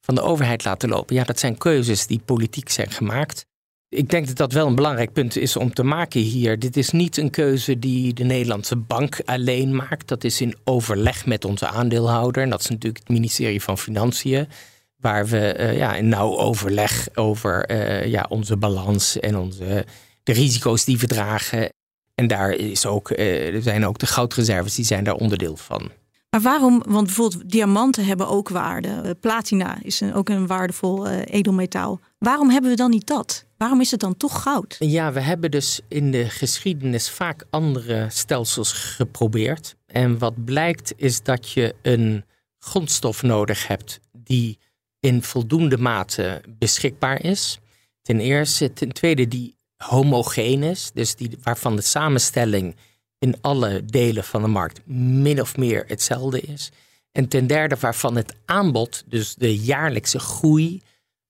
van 0.00 0.14
de 0.14 0.20
overheid 0.20 0.64
laten 0.64 0.88
lopen? 0.88 1.14
Ja, 1.14 1.24
dat 1.24 1.38
zijn 1.38 1.58
keuzes 1.58 2.06
die 2.06 2.20
politiek 2.24 2.68
zijn 2.68 2.90
gemaakt. 2.90 3.46
Ik 3.90 4.10
denk 4.10 4.26
dat 4.26 4.36
dat 4.36 4.52
wel 4.52 4.66
een 4.66 4.74
belangrijk 4.74 5.12
punt 5.12 5.36
is 5.36 5.56
om 5.56 5.74
te 5.74 5.82
maken 5.82 6.20
hier. 6.20 6.58
Dit 6.58 6.76
is 6.76 6.90
niet 6.90 7.16
een 7.16 7.30
keuze 7.30 7.78
die 7.78 8.14
de 8.14 8.24
Nederlandse 8.24 8.76
bank 8.76 9.20
alleen 9.24 9.76
maakt. 9.76 10.08
Dat 10.08 10.24
is 10.24 10.40
in 10.40 10.56
overleg 10.64 11.26
met 11.26 11.44
onze 11.44 11.66
aandeelhouder. 11.66 12.42
En 12.42 12.50
dat 12.50 12.60
is 12.60 12.68
natuurlijk 12.68 12.98
het 12.98 13.08
ministerie 13.08 13.62
van 13.62 13.78
Financiën. 13.78 14.48
Waar 14.96 15.26
we 15.26 15.56
uh, 15.58 15.76
ja, 15.76 15.94
in 15.94 16.08
nauw 16.08 16.38
overleg 16.38 17.08
over 17.14 17.70
uh, 17.70 18.06
ja, 18.06 18.26
onze 18.28 18.56
balans 18.56 19.18
en 19.18 19.36
onze, 19.36 19.84
de 20.22 20.32
risico's 20.32 20.84
die 20.84 20.98
we 20.98 21.06
dragen. 21.06 21.68
En 22.14 22.26
daar 22.26 22.50
is 22.50 22.86
ook, 22.86 23.10
er 23.10 23.62
zijn 23.62 23.86
ook 23.86 23.98
de 23.98 24.06
goudreserves, 24.06 24.74
die 24.74 24.84
zijn 24.84 25.04
daar 25.04 25.14
onderdeel 25.14 25.56
van. 25.56 25.90
Maar 26.30 26.40
waarom? 26.40 26.82
Want 26.88 27.06
bijvoorbeeld 27.06 27.50
diamanten 27.50 28.04
hebben 28.04 28.28
ook 28.28 28.48
waarde. 28.48 29.16
Platina 29.20 29.78
is 29.82 30.02
ook 30.14 30.28
een 30.28 30.46
waardevol 30.46 31.08
edelmetaal. 31.08 32.00
Waarom 32.18 32.50
hebben 32.50 32.70
we 32.70 32.76
dan 32.76 32.90
niet 32.90 33.06
dat? 33.06 33.46
Waarom 33.58 33.80
is 33.80 33.90
het 33.90 34.00
dan 34.00 34.16
toch 34.16 34.42
goud? 34.42 34.76
Ja, 34.78 35.12
we 35.12 35.20
hebben 35.20 35.50
dus 35.50 35.80
in 35.88 36.10
de 36.10 36.28
geschiedenis 36.28 37.10
vaak 37.10 37.44
andere 37.50 38.06
stelsels 38.10 38.72
geprobeerd. 38.72 39.76
En 39.86 40.18
wat 40.18 40.44
blijkt 40.44 40.92
is 40.96 41.22
dat 41.22 41.50
je 41.50 41.74
een 41.82 42.24
grondstof 42.58 43.22
nodig 43.22 43.66
hebt 43.66 44.00
die 44.12 44.58
in 45.00 45.22
voldoende 45.22 45.78
mate 45.78 46.42
beschikbaar 46.58 47.24
is. 47.24 47.58
Ten 48.02 48.20
eerste. 48.20 48.72
Ten 48.72 48.92
tweede, 48.92 49.28
die 49.28 49.54
homogeen 49.76 50.62
is. 50.62 50.90
Dus 50.94 51.14
die, 51.14 51.38
waarvan 51.42 51.76
de 51.76 51.82
samenstelling 51.82 52.76
in 53.18 53.36
alle 53.40 53.84
delen 53.84 54.24
van 54.24 54.42
de 54.42 54.48
markt 54.48 54.86
min 54.86 55.40
of 55.40 55.56
meer 55.56 55.84
hetzelfde 55.86 56.40
is. 56.40 56.70
En 57.12 57.28
ten 57.28 57.46
derde, 57.46 57.76
waarvan 57.80 58.16
het 58.16 58.34
aanbod, 58.44 59.04
dus 59.06 59.34
de 59.34 59.56
jaarlijkse 59.56 60.18
groei, 60.18 60.82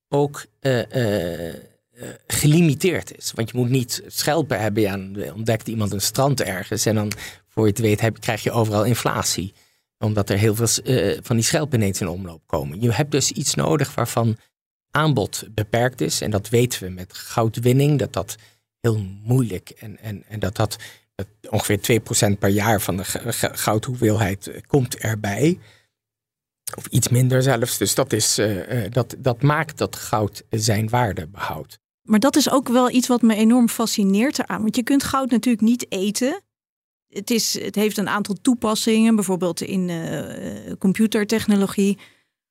ook 0.09 0.47
uh, 0.61 0.83
uh, 0.93 1.55
gelimiteerd 2.27 3.17
is. 3.17 3.33
Want 3.35 3.51
je 3.51 3.57
moet 3.57 3.69
niet 3.69 4.03
schelpen 4.07 4.61
hebben. 4.61 4.83
Ja, 4.83 5.33
ontdekt 5.33 5.69
iemand 5.69 5.93
een 5.93 6.01
strand 6.01 6.43
ergens 6.43 6.87
en 6.87 6.95
dan, 6.95 7.13
voor 7.49 7.65
je 7.65 7.71
het 7.71 7.81
weet, 7.81 8.01
heb, 8.01 8.21
krijg 8.21 8.43
je 8.43 8.51
overal 8.51 8.85
inflatie 8.85 9.53
omdat 9.99 10.31
er 10.31 10.39
heel 10.39 10.55
veel 10.55 10.85
uh, 10.85 11.19
van 11.23 11.37
die 11.37 11.45
schelpen 11.45 11.79
ineens 11.79 12.01
in 12.01 12.09
omloop 12.09 12.43
komen. 12.47 12.81
Je 12.81 12.93
hebt 12.93 13.11
dus 13.11 13.33
iets 13.33 13.55
nodig 13.55 13.95
waarvan 13.95 14.37
aanbod 14.91 15.45
beperkt 15.51 16.01
is. 16.01 16.21
En 16.21 16.31
dat 16.31 16.49
weten 16.49 16.83
we 16.83 16.89
met 16.89 17.13
goudwinning, 17.13 17.99
dat 17.99 18.13
dat 18.13 18.37
heel 18.81 18.99
moeilijk 19.23 19.71
en, 19.71 19.99
en, 19.99 20.25
en 20.29 20.39
dat 20.39 20.57
dat 20.57 20.77
ongeveer 21.51 22.01
2% 22.35 22.39
per 22.39 22.49
jaar 22.49 22.81
van 22.81 22.97
de 22.97 23.05
goudhoeveelheid 23.53 24.61
komt 24.67 24.97
erbij. 24.97 25.59
Of 26.77 26.87
iets 26.87 27.09
minder 27.09 27.43
zelfs. 27.43 27.79
Dus 27.79 27.95
dat, 27.95 28.13
is, 28.13 28.41
dat, 28.91 29.15
dat 29.19 29.43
maakt 29.43 29.79
dat 29.79 29.97
goud 29.97 30.43
zijn 30.51 30.89
waarde 30.89 31.27
behoudt. 31.27 31.79
Maar 32.09 32.21
dat 32.21 32.37
is 32.37 32.51
ook 32.51 32.69
wel 32.69 32.91
iets 32.91 33.09
wat 33.09 33.23
me 33.23 33.35
enorm 33.35 33.69
fascineert 33.69 34.39
eraan. 34.39 34.63
Want 34.63 34.77
je 34.77 34.83
kunt 34.83 35.03
goud 35.03 35.31
natuurlijk 35.31 35.65
niet 35.65 35.87
eten 35.89 36.43
het, 37.09 37.31
is, 37.31 37.61
het 37.61 37.75
heeft 37.75 37.99
een 37.99 38.09
aantal 38.09 38.37
toepassingen, 38.43 39.15
bijvoorbeeld 39.15 39.61
in 39.61 39.89
uh, 39.89 40.73
computertechnologie. 40.79 41.99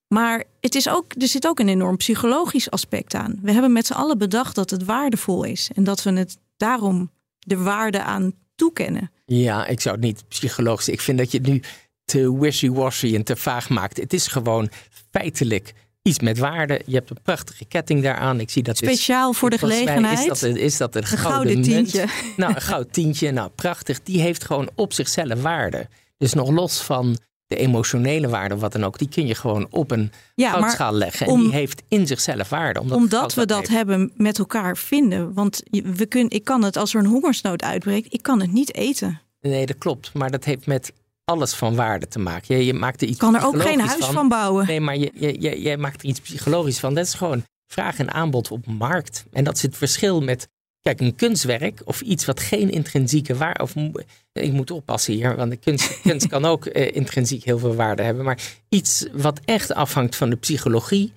Maar 0.08 0.44
het 0.62 0.76
is 0.76 0.90
ook, 0.90 1.14
er 1.18 1.28
zit 1.28 1.48
ook 1.48 1.60
een 1.60 1.70
enorm 1.70 1.98
psychologisch 1.98 2.72
aspect 2.72 3.14
aan. 3.14 3.40
We 3.42 3.52
hebben 3.52 3.72
met 3.72 3.86
z'n 3.86 3.94
allen 3.94 4.18
bedacht 4.18 4.56
dat 4.56 4.70
het 4.70 4.84
waardevol 4.84 5.44
is 5.44 5.70
en 5.76 5.84
dat 5.84 6.04
we 6.04 6.12
het 6.12 6.38
daarom 6.58 7.12
de 7.40 7.58
waarde 7.58 8.04
aan 8.04 8.34
toekennen. 8.56 9.12
Ja, 9.26 9.66
ik 9.66 9.82
zou 9.82 9.96
het 9.96 10.04
niet 10.04 10.24
psychologisch. 10.28 10.90
Ik 10.90 11.02
vind 11.02 11.18
dat 11.18 11.32
je 11.32 11.38
het 11.38 11.48
nu 11.48 11.62
te 12.06 12.40
wishy-washy 12.40 13.16
en 13.16 13.24
te 13.24 13.36
vaag 13.36 13.70
maakt. 13.70 13.98
Het 13.98 14.14
is 14.14 14.28
gewoon 14.28 14.70
feitelijk 15.12 15.74
iets 16.08 16.20
met 16.20 16.38
waarde. 16.38 16.82
Je 16.86 16.96
hebt 16.96 17.10
een 17.10 17.22
prachtige 17.24 17.66
ketting 17.66 18.04
daaraan. 18.04 18.40
Ik 18.40 18.50
zie 18.50 18.64
dat 18.64 18.78
Speciaal 18.78 19.34
voor 19.34 19.50
de 19.50 19.58
gelegenheid. 19.58 20.20
Is 20.20 20.40
dat, 20.40 20.44
is 20.44 20.78
dat 20.78 20.96
een, 20.96 21.02
een 21.02 21.08
gouden, 21.08 21.62
tientje? 21.62 22.06
Nou, 22.38 22.56
een 22.56 22.62
goud 22.72 22.94
tientje. 22.94 23.32
Nou, 23.32 23.50
prachtig. 23.50 24.04
Die 24.04 24.22
heeft 24.22 24.44
gewoon 24.44 24.70
op 24.76 24.94
zichzelf 24.94 25.42
waarde. 25.42 25.88
Dus 26.18 26.34
nog 26.34 26.50
los 26.50 26.82
van 26.82 27.18
de 27.48 27.56
emotionele 27.56 28.30
waarde, 28.30 28.58
wat 28.58 28.72
dan 28.72 28.84
ook, 28.84 28.98
die 28.98 29.10
kun 29.10 29.28
je 29.28 29.36
gewoon 29.36 29.68
op 29.70 29.92
een 29.92 30.12
ja, 30.36 30.52
goudschaal 30.52 30.94
leggen. 30.94 31.28
En 31.28 31.40
die 31.40 31.52
heeft 31.52 31.84
in 31.88 32.08
zichzelf 32.08 32.50
waarde. 32.50 32.80
Omdat, 32.80 32.98
omdat 32.98 33.34
we 33.34 33.46
dat 33.46 33.68
hebben 33.68 34.12
met 34.16 34.40
elkaar 34.40 34.78
vinden. 34.78 35.34
Want 35.34 35.64
we 35.72 36.06
kunnen, 36.06 36.32
ik 36.32 36.44
kan 36.44 36.64
het, 36.64 36.78
als 36.78 36.94
er 36.94 37.00
een 37.00 37.06
hongersnood 37.06 37.64
uitbreekt, 37.64 38.14
ik 38.14 38.22
kan 38.22 38.42
het 38.42 38.52
niet 38.52 38.76
eten. 38.76 39.22
Nee, 39.42 39.66
dat 39.66 39.78
klopt. 39.78 40.14
Maar 40.14 40.32
dat 40.32 40.44
heeft 40.44 40.66
met 40.66 40.92
alles 41.32 41.54
van 41.54 41.76
waarde 41.76 42.08
te 42.08 42.20
maken. 42.20 42.58
Je, 42.58 42.66
je 42.66 42.74
maakt 42.74 43.02
er 43.02 43.08
iets 43.08 43.18
kan 43.18 43.36
er 43.36 43.46
ook 43.46 43.62
geen 43.62 43.80
huis 43.80 44.06
van, 44.06 44.28
bouwen. 44.28 44.66
Nee, 44.66 44.80
maar 44.80 44.98
je, 44.98 45.12
je, 45.14 45.42
je, 45.42 45.62
je 45.62 45.78
maakt 45.78 46.02
er 46.02 46.08
iets 46.08 46.20
psychologisch 46.20 46.80
van. 46.80 46.94
Dat 46.94 47.06
is 47.06 47.14
gewoon 47.14 47.44
vraag 47.68 48.00
en 48.00 48.14
aanbod 48.14 48.52
op 48.52 48.66
markt. 48.66 49.26
En 49.32 49.44
dat 49.44 49.56
is 49.56 49.62
het 49.62 49.78
verschil 49.78 50.22
met, 50.22 50.48
kijk, 50.82 51.00
een 51.00 51.16
kunstwerk 51.16 51.82
of 51.86 52.02
iets 52.02 52.26
wat 52.26 52.40
geen 52.40 52.70
intrinsieke 52.70 53.36
waarde. 53.36 53.64
Of 53.64 53.76
ik 54.32 54.52
moet 54.52 54.72
oppassen 54.72 55.14
hier, 55.14 55.36
want 55.36 55.52
de 55.52 55.58
kunst, 55.58 56.02
kunst 56.02 56.28
kan 56.28 56.46
ook 56.46 56.66
uh, 56.66 56.96
intrinsiek 56.96 57.44
heel 57.44 57.60
veel 57.60 57.76
waarde 57.76 58.04
hebben. 58.04 58.26
Maar 58.26 58.42
iets 58.70 59.06
wat 59.12 59.40
echt 59.46 59.74
afhangt 59.74 60.16
van 60.16 60.30
de 60.30 60.36
psychologie 60.36 61.14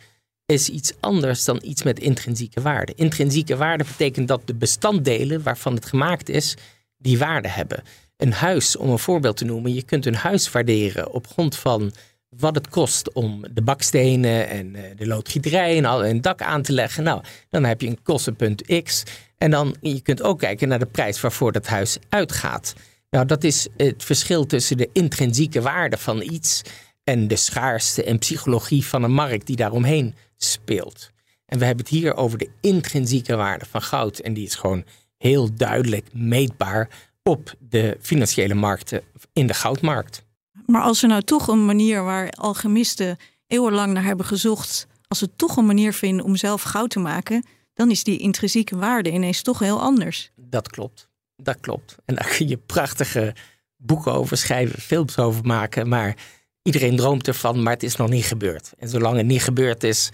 is 0.47 0.69
iets 0.69 0.93
anders 1.01 1.45
dan 1.45 1.61
iets 1.65 1.83
met 1.83 1.99
intrinsieke 1.99 2.61
waarde. 2.61 2.93
Intrinsieke 2.97 3.57
waarde 3.57 3.85
betekent 3.85 4.29
dat 4.29 4.41
de 4.45 4.55
bestanddelen 4.55 5.43
waarvan 5.43 5.75
het 5.75 5.87
gemaakt 5.87 6.29
is, 6.29 6.57
die 6.97 7.19
waarde 7.19 7.49
hebben 7.49 7.83
een 8.21 8.33
huis, 8.33 8.77
om 8.77 8.91
een 8.91 8.99
voorbeeld 8.99 9.37
te 9.37 9.45
noemen, 9.45 9.75
je 9.75 9.83
kunt 9.83 10.07
een 10.07 10.15
huis 10.15 10.51
waarderen 10.51 11.13
op 11.13 11.27
grond 11.27 11.57
van 11.57 11.93
wat 12.29 12.55
het 12.55 12.69
kost 12.69 13.13
om 13.13 13.45
de 13.51 13.63
bakstenen 13.63 14.49
en 14.49 14.75
eh, 14.75 14.83
de 14.97 15.07
loodgieterij 15.07 15.77
en 15.77 15.85
al 15.85 16.05
een 16.05 16.21
dak 16.21 16.43
aan 16.43 16.63
te 16.63 16.73
leggen. 16.73 17.05
Nou, 17.05 17.23
dan 17.49 17.65
heb 17.65 17.81
je 17.81 17.87
een 17.87 18.03
kostenpunt 18.03 18.83
X. 18.83 19.03
En 19.39 19.51
dan 19.51 19.77
je 19.81 20.01
kunt 20.01 20.23
ook 20.23 20.39
kijken 20.39 20.69
naar 20.69 20.79
de 20.79 20.87
prijs 20.87 21.21
waarvoor 21.21 21.53
dat 21.53 21.67
huis 21.67 21.99
uitgaat. 22.09 22.75
Nou, 23.11 23.27
dat 23.27 23.45
is 23.45 23.69
het 23.77 24.05
verschil 24.05 24.47
tussen 24.47 24.77
de 24.77 24.91
intrinsieke 24.93 25.61
waarde 25.61 25.97
van 25.97 26.23
iets 26.23 26.63
en 27.05 27.29
de 27.29 27.37
schaarste 27.37 28.05
en 28.05 28.19
psychologie 28.19 28.87
van 28.87 29.03
een 29.03 29.13
markt 29.13 29.47
die 29.47 29.57
daaromheen 29.57 30.15
speelt. 30.37 31.11
En 31.47 31.59
we 31.59 31.65
hebben 31.65 31.85
het 31.85 31.95
hier 31.95 32.17
over 32.17 32.39
de 32.39 32.51
intrinsieke 32.61 33.37
waarde 33.37 33.65
van 33.65 33.83
goud. 33.83 34.19
En 34.19 34.35
die 34.35 34.47
is 34.47 34.55
gewoon 34.55 34.85
heel 35.17 35.55
duidelijk 35.55 36.07
meetbaar 36.13 36.89
op 37.23 37.55
de 37.59 37.97
financiële 38.01 38.55
markten 38.55 39.03
in 39.33 39.47
de 39.47 39.55
goudmarkt. 39.55 40.25
Maar 40.67 40.83
als 40.83 41.03
er 41.03 41.09
nou 41.09 41.23
toch 41.23 41.49
een 41.49 41.65
manier 41.65 42.05
waar 42.05 42.31
alchemisten 42.31 43.17
eeuwenlang 43.47 43.93
naar 43.93 44.05
hebben 44.05 44.27
gezocht, 44.27 44.87
als 45.09 45.19
ze 45.19 45.37
toch 45.37 45.57
een 45.57 45.67
manier 45.67 45.93
vinden 45.93 46.25
om 46.25 46.37
zelf 46.37 46.63
goud 46.63 46.91
te 46.91 46.99
maken, 46.99 47.45
dan 47.75 47.91
is 47.91 48.05
die 48.05 48.19
intrinsieke 48.19 48.77
waarde 48.77 49.11
ineens 49.11 49.43
toch 49.43 49.59
heel 49.59 49.81
anders. 49.81 50.31
Dat 50.37 50.69
klopt. 50.69 51.09
Dat 51.37 51.61
klopt. 51.61 51.97
En 52.05 52.15
daar 52.15 52.35
kun 52.37 52.49
je 52.49 52.57
prachtige 52.57 53.35
boeken 53.77 54.13
over 54.13 54.37
schrijven, 54.37 54.81
films 54.81 55.19
over 55.19 55.45
maken, 55.45 55.89
maar 55.89 56.17
iedereen 56.63 56.97
droomt 56.97 57.29
ervan, 57.29 57.63
maar 57.63 57.73
het 57.73 57.83
is 57.83 57.97
nog 57.97 58.09
niet 58.09 58.25
gebeurd. 58.25 58.73
En 58.79 58.89
zolang 58.89 59.17
het 59.17 59.27
niet 59.27 59.43
gebeurd 59.43 59.85
is, 59.85 60.11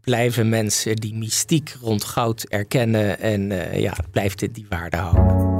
blijven 0.00 0.48
mensen 0.48 0.96
die 0.96 1.14
mystiek 1.14 1.76
rond 1.80 2.04
goud 2.04 2.42
erkennen 2.42 3.18
en 3.18 3.50
uh, 3.50 3.80
ja, 3.80 3.94
blijft 4.10 4.40
het 4.40 4.54
die 4.54 4.66
waarde 4.68 4.96
houden. 4.96 5.59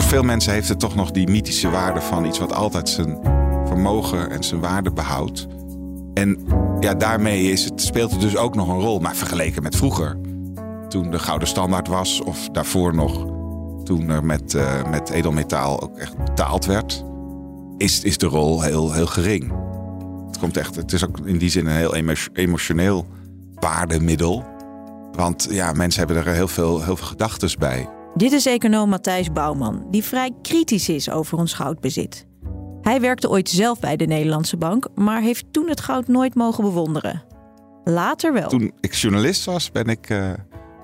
Voor 0.00 0.08
veel 0.08 0.22
mensen 0.22 0.52
heeft 0.52 0.68
het 0.68 0.78
toch 0.78 0.94
nog 0.94 1.10
die 1.10 1.28
mythische 1.28 1.70
waarde 1.70 2.00
van 2.00 2.24
iets 2.24 2.38
wat 2.38 2.52
altijd 2.52 2.88
zijn 2.88 3.18
vermogen 3.66 4.30
en 4.30 4.44
zijn 4.44 4.60
waarde 4.60 4.92
behoudt. 4.92 5.46
En 6.14 6.38
ja, 6.80 6.94
daarmee 6.94 7.52
is 7.52 7.64
het, 7.64 7.82
speelt 7.82 8.10
het 8.10 8.20
dus 8.20 8.36
ook 8.36 8.54
nog 8.54 8.68
een 8.68 8.80
rol. 8.80 8.98
Maar 8.98 9.16
vergeleken 9.16 9.62
met 9.62 9.76
vroeger, 9.76 10.16
toen 10.88 11.10
de 11.10 11.18
gouden 11.18 11.48
standaard 11.48 11.88
was, 11.88 12.22
of 12.22 12.48
daarvoor 12.48 12.94
nog, 12.94 13.26
toen 13.84 14.08
er 14.08 14.24
met, 14.24 14.54
uh, 14.54 14.90
met 14.90 15.10
edelmetaal 15.10 15.82
ook 15.82 15.98
echt 15.98 16.16
betaald 16.16 16.66
werd, 16.66 17.04
is, 17.76 18.02
is 18.02 18.18
de 18.18 18.26
rol 18.26 18.62
heel, 18.62 18.92
heel 18.92 19.06
gering. 19.06 19.52
komt 20.40 20.56
echt, 20.56 20.76
het 20.76 20.92
is 20.92 21.06
ook 21.06 21.18
in 21.24 21.38
die 21.38 21.50
zin 21.50 21.66
een 21.66 21.76
heel 21.76 21.94
emotioneel 22.32 23.06
waardemiddel. 23.54 24.44
Want 25.12 25.48
ja, 25.50 25.72
mensen 25.72 26.06
hebben 26.06 26.24
er 26.24 26.34
heel 26.34 26.48
veel, 26.48 26.82
heel 26.82 26.96
veel 26.96 27.06
gedachten 27.06 27.58
bij. 27.58 27.88
Dit 28.14 28.32
is 28.32 28.46
econoom 28.46 28.88
Matthijs 28.88 29.32
Bouwman, 29.32 29.86
die 29.90 30.04
vrij 30.04 30.30
kritisch 30.42 30.88
is 30.88 31.10
over 31.10 31.38
ons 31.38 31.52
goudbezit. 31.52 32.26
Hij 32.82 33.00
werkte 33.00 33.30
ooit 33.30 33.48
zelf 33.48 33.80
bij 33.80 33.96
de 33.96 34.04
Nederlandse 34.04 34.56
Bank, 34.56 34.88
maar 34.94 35.20
heeft 35.20 35.44
toen 35.50 35.68
het 35.68 35.80
goud 35.80 36.08
nooit 36.08 36.34
mogen 36.34 36.64
bewonderen. 36.64 37.22
Later 37.84 38.32
wel. 38.32 38.48
Toen 38.48 38.72
ik 38.80 38.94
journalist 38.94 39.44
was, 39.44 39.70
ben 39.70 39.86
ik 39.86 40.10
uh, 40.10 40.30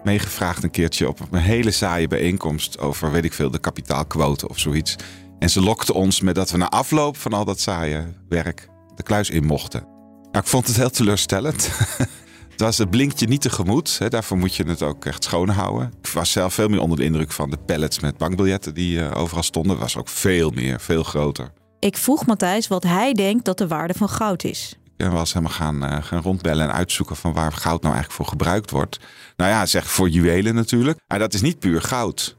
meegevraagd 0.05 0.63
een 0.63 0.71
keertje 0.71 1.09
op 1.09 1.21
een 1.31 1.39
hele 1.39 1.71
saaie 1.71 2.09
bijeenkomst 2.09 2.79
over, 2.79 3.13
weet 3.13 3.25
ik 3.25 3.33
veel, 3.33 3.51
de 3.51 3.59
kapitaalquote 3.59 4.49
of 4.49 4.59
zoiets. 4.59 4.97
En 5.39 5.51
ze 5.51 5.61
lokten 5.61 5.95
ons 5.95 6.21
met 6.21 6.35
dat 6.35 6.51
we 6.51 6.57
na 6.57 6.71
afloop 6.71 7.17
van 7.17 7.33
al 7.33 7.45
dat 7.45 7.61
saaie 7.61 8.05
werk 8.29 8.69
de 8.95 9.03
kluis 9.03 9.31
in 9.31 9.45
mochten. 9.45 9.81
Nou, 10.23 10.45
ik 10.45 10.47
vond 10.47 10.67
het 10.67 10.77
heel 10.77 10.91
teleurstellend. 10.91 11.71
het, 12.57 12.65
was, 12.65 12.79
het 12.79 12.91
blinkt 12.91 13.21
je 13.21 13.27
niet 13.27 13.41
tegemoet. 13.41 13.99
Hè. 13.99 14.09
Daarvoor 14.09 14.37
moet 14.37 14.55
je 14.55 14.65
het 14.65 14.83
ook 14.83 15.05
echt 15.05 15.25
schoonhouden. 15.25 15.93
Ik 16.03 16.09
was 16.09 16.31
zelf 16.31 16.55
veel 16.55 16.69
meer 16.69 16.81
onder 16.81 16.99
de 16.99 17.05
indruk 17.05 17.33
van 17.33 17.51
de 17.51 17.57
pallets 17.57 18.01
met 18.01 18.17
bankbiljetten 18.17 18.75
die 18.75 18.99
uh, 18.99 19.11
overal 19.17 19.43
stonden. 19.43 19.79
Was 19.79 19.97
ook 19.97 20.09
veel 20.09 20.51
meer, 20.51 20.81
veel 20.81 21.03
groter. 21.03 21.53
Ik 21.79 21.97
vroeg 21.97 22.27
Matthijs 22.27 22.69
wat 22.69 22.83
hij 22.83 23.13
denkt 23.13 23.45
dat 23.45 23.59
de 23.59 23.67
waarde 23.67 23.95
van 23.95 24.09
goud 24.09 24.45
is. 24.45 24.77
Ik 24.85 24.97
ben 24.97 25.11
wel 25.11 25.21
eens 25.21 25.33
helemaal 25.33 25.55
gaan, 25.55 25.85
uh, 25.85 26.03
gaan 26.03 26.23
rondbellen 26.23 26.69
en 26.69 26.75
uitzoeken 26.75 27.17
van 27.17 27.33
waar 27.33 27.53
goud 27.53 27.83
nou 27.83 27.95
eigenlijk 27.95 28.13
voor 28.13 28.27
gebruikt 28.27 28.71
wordt. 28.71 28.99
Nou 29.37 29.51
ja, 29.51 29.67
zeg 29.67 29.91
voor 29.91 30.09
juwelen 30.09 30.55
natuurlijk. 30.55 30.99
Maar 31.07 31.19
dat 31.19 31.35
is 31.35 31.41
niet 31.41 31.59
puur 31.59 31.83
goud. 31.83 32.37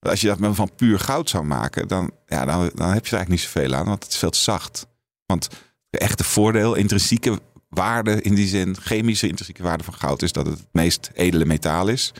Als 0.00 0.20
je 0.20 0.26
dat 0.26 0.54
van 0.56 0.74
puur 0.76 0.98
goud 0.98 1.30
zou 1.30 1.44
maken, 1.44 1.88
dan, 1.88 2.10
ja, 2.26 2.44
dan, 2.44 2.70
dan 2.74 2.92
heb 2.92 3.06
je 3.06 3.10
er 3.10 3.16
eigenlijk 3.16 3.28
niet 3.28 3.40
zoveel 3.40 3.74
aan, 3.74 3.86
want 3.86 4.02
het 4.02 4.12
is 4.12 4.18
veel 4.18 4.30
te 4.30 4.38
zacht. 4.38 4.86
Want 5.26 5.48
het 5.90 6.00
echte 6.00 6.24
voordeel, 6.24 6.74
intrinsieke 6.74 7.40
waarde 7.68 8.22
in 8.22 8.34
die 8.34 8.48
zin, 8.48 8.76
chemische 8.80 9.28
intrinsieke 9.28 9.62
waarde 9.62 9.84
van 9.84 9.94
goud, 9.94 10.22
is 10.22 10.32
dat 10.32 10.46
het 10.46 10.58
het 10.58 10.68
meest 10.72 11.10
edele 11.14 11.44
metaal 11.44 11.88
is. 11.88 12.12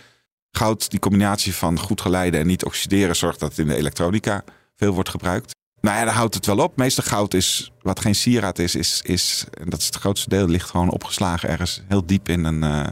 Goud, 0.50 0.90
die 0.90 1.00
combinatie 1.00 1.54
van 1.54 1.78
goed 1.78 2.00
geleiden 2.00 2.40
en 2.40 2.46
niet 2.46 2.64
oxideren, 2.64 3.16
zorgt 3.16 3.40
dat 3.40 3.50
het 3.50 3.58
in 3.58 3.66
de 3.66 3.76
elektronica 3.76 4.44
veel 4.76 4.92
wordt 4.92 5.08
gebruikt. 5.08 5.56
Nou 5.80 5.96
ja, 5.98 6.04
daar 6.04 6.14
houdt 6.14 6.34
het 6.34 6.46
wel 6.46 6.58
op. 6.58 6.76
Meestal 6.76 7.04
goud 7.04 7.34
is, 7.34 7.72
wat 7.82 8.00
geen 8.00 8.14
sieraad 8.14 8.58
is, 8.58 8.74
is, 8.74 9.00
is 9.04 9.44
en 9.50 9.70
dat 9.70 9.80
is 9.80 9.86
het 9.86 9.96
grootste 9.96 10.28
deel, 10.28 10.46
ligt 10.46 10.70
gewoon 10.70 10.90
opgeslagen 10.90 11.48
ergens 11.48 11.82
heel 11.88 12.06
diep 12.06 12.28
in, 12.28 12.44
een, 12.44 12.62
uh, 12.62 12.86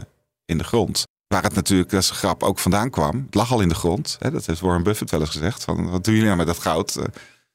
in 0.44 0.58
de 0.58 0.64
grond. 0.64 1.02
Waar 1.26 1.42
het 1.42 1.54
natuurlijk, 1.54 1.90
dat 1.90 2.02
is 2.02 2.08
een 2.08 2.16
grap, 2.16 2.42
ook 2.42 2.58
vandaan 2.58 2.90
kwam. 2.90 3.22
Het 3.24 3.34
lag 3.34 3.52
al 3.52 3.60
in 3.60 3.68
de 3.68 3.74
grond. 3.74 4.16
Hè? 4.18 4.30
Dat 4.30 4.46
heeft 4.46 4.60
Warren 4.60 4.82
Buffett 4.82 5.10
wel 5.10 5.20
eens 5.20 5.30
gezegd. 5.30 5.64
Van, 5.64 5.90
wat 5.90 6.04
doen 6.04 6.14
jullie 6.14 6.28
nou 6.28 6.38
met 6.38 6.46
dat 6.46 6.58
goud? 6.58 6.96
Uh, 6.96 7.04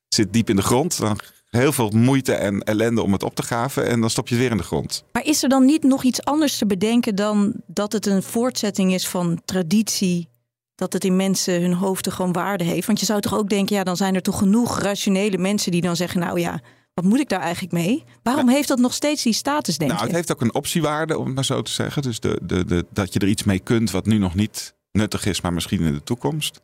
zit 0.08 0.34
diep 0.34 0.50
in 0.50 0.56
de 0.56 0.62
grond. 0.62 1.00
Dan 1.00 1.20
heel 1.52 1.72
veel 1.72 1.90
moeite 1.90 2.34
en 2.34 2.60
ellende 2.60 3.02
om 3.02 3.12
het 3.12 3.24
op 3.24 3.36
te 3.36 3.42
graven. 3.42 3.88
En 3.88 4.02
dan 4.02 4.10
stop 4.10 4.28
je 4.28 4.34
het 4.34 4.44
weer 4.44 4.52
in 4.52 4.58
de 4.58 4.64
grond. 4.64 5.04
Maar 5.12 5.26
is 5.26 5.44
er 5.44 5.50
dan 5.50 5.66
niet 5.66 5.84
nog 5.84 6.04
iets 6.04 6.24
anders 6.24 6.58
te 6.58 6.66
bedenken 6.66 7.16
dan 7.16 7.54
dat 7.68 7.92
het 7.92 8.06
een 8.06 8.24
voortzetting 8.24 8.94
is 8.94 9.08
van 9.08 9.42
traditie? 9.46 10.30
Dat 10.76 10.94
het 10.94 11.04
in 11.04 11.16
mensen 11.16 11.62
hun 11.62 11.74
hoofden 11.74 12.12
gewoon 12.12 12.32
waarde 12.32 12.64
heeft. 12.64 12.88
Want 12.88 13.00
je 13.00 13.06
zou 13.06 13.22
toch 13.22 13.38
ook 13.38 13.50
denken, 13.50 13.76
ja, 13.76 13.84
dan 13.84 13.98
zijn 13.98 14.16
er 14.16 14.22
toch 14.22 14.38
genoeg 14.38 14.80
rationele 14.80 15.38
mensen 15.38 15.72
die 15.72 15.82
dan 15.82 15.96
zeggen, 15.96 16.20
nou 16.20 16.40
ja, 16.40 16.62
wat 16.94 17.06
moet 17.06 17.20
ik 17.20 17.30
daar 17.30 17.42
eigenlijk 17.42 17.74
mee? 17.74 18.04
Waarom 18.24 18.50
heeft 18.50 18.68
dat 18.68 18.80
nog 18.80 18.94
steeds 18.94 19.24
die 19.24 19.34
status, 19.34 19.78
denk 19.78 19.92
nou, 19.92 20.04
Het 20.04 20.12
heeft 20.12 20.32
ook 20.32 20.42
een 20.42 20.54
optiewaarde, 20.54 21.18
om 21.18 21.26
het 21.26 21.36
maar 21.36 21.46
zo 21.46 21.62
te 21.62 21.72
zeggen. 21.72 22.02
Dus 22.02 22.20
de, 22.20 22.40
de, 22.44 22.66
de, 22.66 22.86
dat 22.90 23.14
je 23.14 23.20
er 23.20 23.28
iets 23.28 23.44
mee 23.44 23.60
kunt 23.60 23.92
wat 23.92 24.06
nu 24.06 24.18
nog 24.18 24.36
niet 24.36 24.76
nuttig 24.92 25.26
is, 25.26 25.42
maar 25.42 25.54
misschien 25.54 25.82
in 25.82 25.94
de 25.94 26.04
toekomst. 26.04 26.62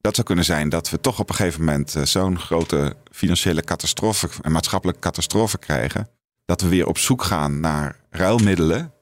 Dat 0.00 0.14
zou 0.14 0.26
kunnen 0.26 0.44
zijn 0.44 0.68
dat 0.68 0.90
we 0.90 1.00
toch 1.00 1.18
op 1.18 1.28
een 1.28 1.34
gegeven 1.34 1.64
moment 1.64 1.94
eh, 1.94 2.02
zo'n 2.02 2.38
grote 2.38 2.96
financiële 3.12 3.62
catastrofe 3.62 4.28
en 4.42 4.52
maatschappelijke 4.52 5.00
catastrofe 5.00 5.58
krijgen. 5.58 6.08
Dat 6.44 6.60
we 6.60 6.68
weer 6.68 6.86
op 6.86 6.98
zoek 6.98 7.22
gaan 7.22 7.60
naar 7.60 7.96
ruilmiddelen 8.10 8.92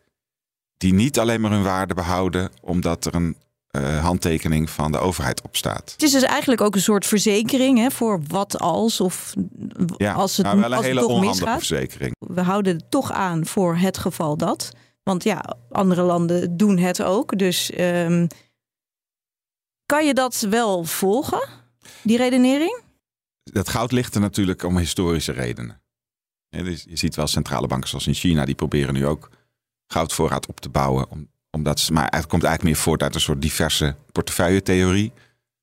die 0.76 0.94
niet 0.94 1.18
alleen 1.18 1.40
maar 1.40 1.50
hun 1.50 1.62
waarde 1.62 1.94
behouden 1.94 2.50
omdat 2.60 3.04
er 3.04 3.14
een 3.14 3.36
uh, 3.70 4.04
handtekening 4.04 4.70
van 4.70 4.92
de 4.92 4.98
overheid 4.98 5.42
op 5.42 5.56
staat. 5.56 5.92
Het 5.92 6.02
is 6.02 6.12
dus 6.12 6.22
eigenlijk 6.22 6.60
ook 6.60 6.74
een 6.74 6.80
soort 6.80 7.06
verzekering 7.06 7.78
hè, 7.78 7.90
voor 7.90 8.20
wat 8.28 8.58
als 8.58 9.00
of 9.00 9.34
ja, 9.96 10.12
als 10.12 10.36
het, 10.36 10.46
nou, 10.46 10.58
wel 10.58 10.70
een 10.70 10.76
als 10.76 10.86
hele 10.86 11.06
onhandige 11.06 11.30
misgaat. 11.30 11.56
verzekering. 11.58 12.14
We 12.18 12.40
houden 12.40 12.76
het 12.76 12.90
toch 12.90 13.12
aan 13.12 13.46
voor 13.46 13.76
het 13.76 13.98
geval 13.98 14.36
dat. 14.36 14.72
Want 15.02 15.24
ja, 15.24 15.56
andere 15.70 16.02
landen 16.02 16.56
doen 16.56 16.78
het 16.78 17.02
ook. 17.02 17.38
Dus 17.38 17.72
um, 17.78 18.26
kan 19.88 20.06
je 20.06 20.14
dat 20.14 20.40
wel 20.40 20.84
volgen, 20.84 21.48
die 22.02 22.16
redenering? 22.16 22.82
Dat 23.42 23.68
goud 23.68 23.92
ligt 23.92 24.14
er 24.14 24.20
natuurlijk 24.20 24.62
om 24.62 24.78
historische 24.78 25.32
redenen. 25.32 25.80
Dus 26.48 26.84
je 26.88 26.96
ziet 26.96 27.14
wel 27.14 27.26
centrale 27.26 27.66
banken 27.66 27.88
zoals 27.88 28.06
in 28.06 28.14
China, 28.14 28.44
die 28.44 28.54
proberen 28.54 28.94
nu 28.94 29.06
ook 29.06 29.30
goudvoorraad 29.86 30.46
op 30.46 30.60
te 30.60 30.68
bouwen. 30.68 31.10
Om, 31.10 31.28
omdat 31.50 31.80
ze, 31.80 31.92
maar 31.92 32.04
het 32.10 32.26
komt 32.26 32.44
eigenlijk 32.44 32.74
meer 32.74 32.84
voort 32.84 33.02
uit 33.02 33.14
een 33.14 33.20
soort 33.20 33.42
diverse 33.42 33.96
portefeuille-theorie. 34.12 35.12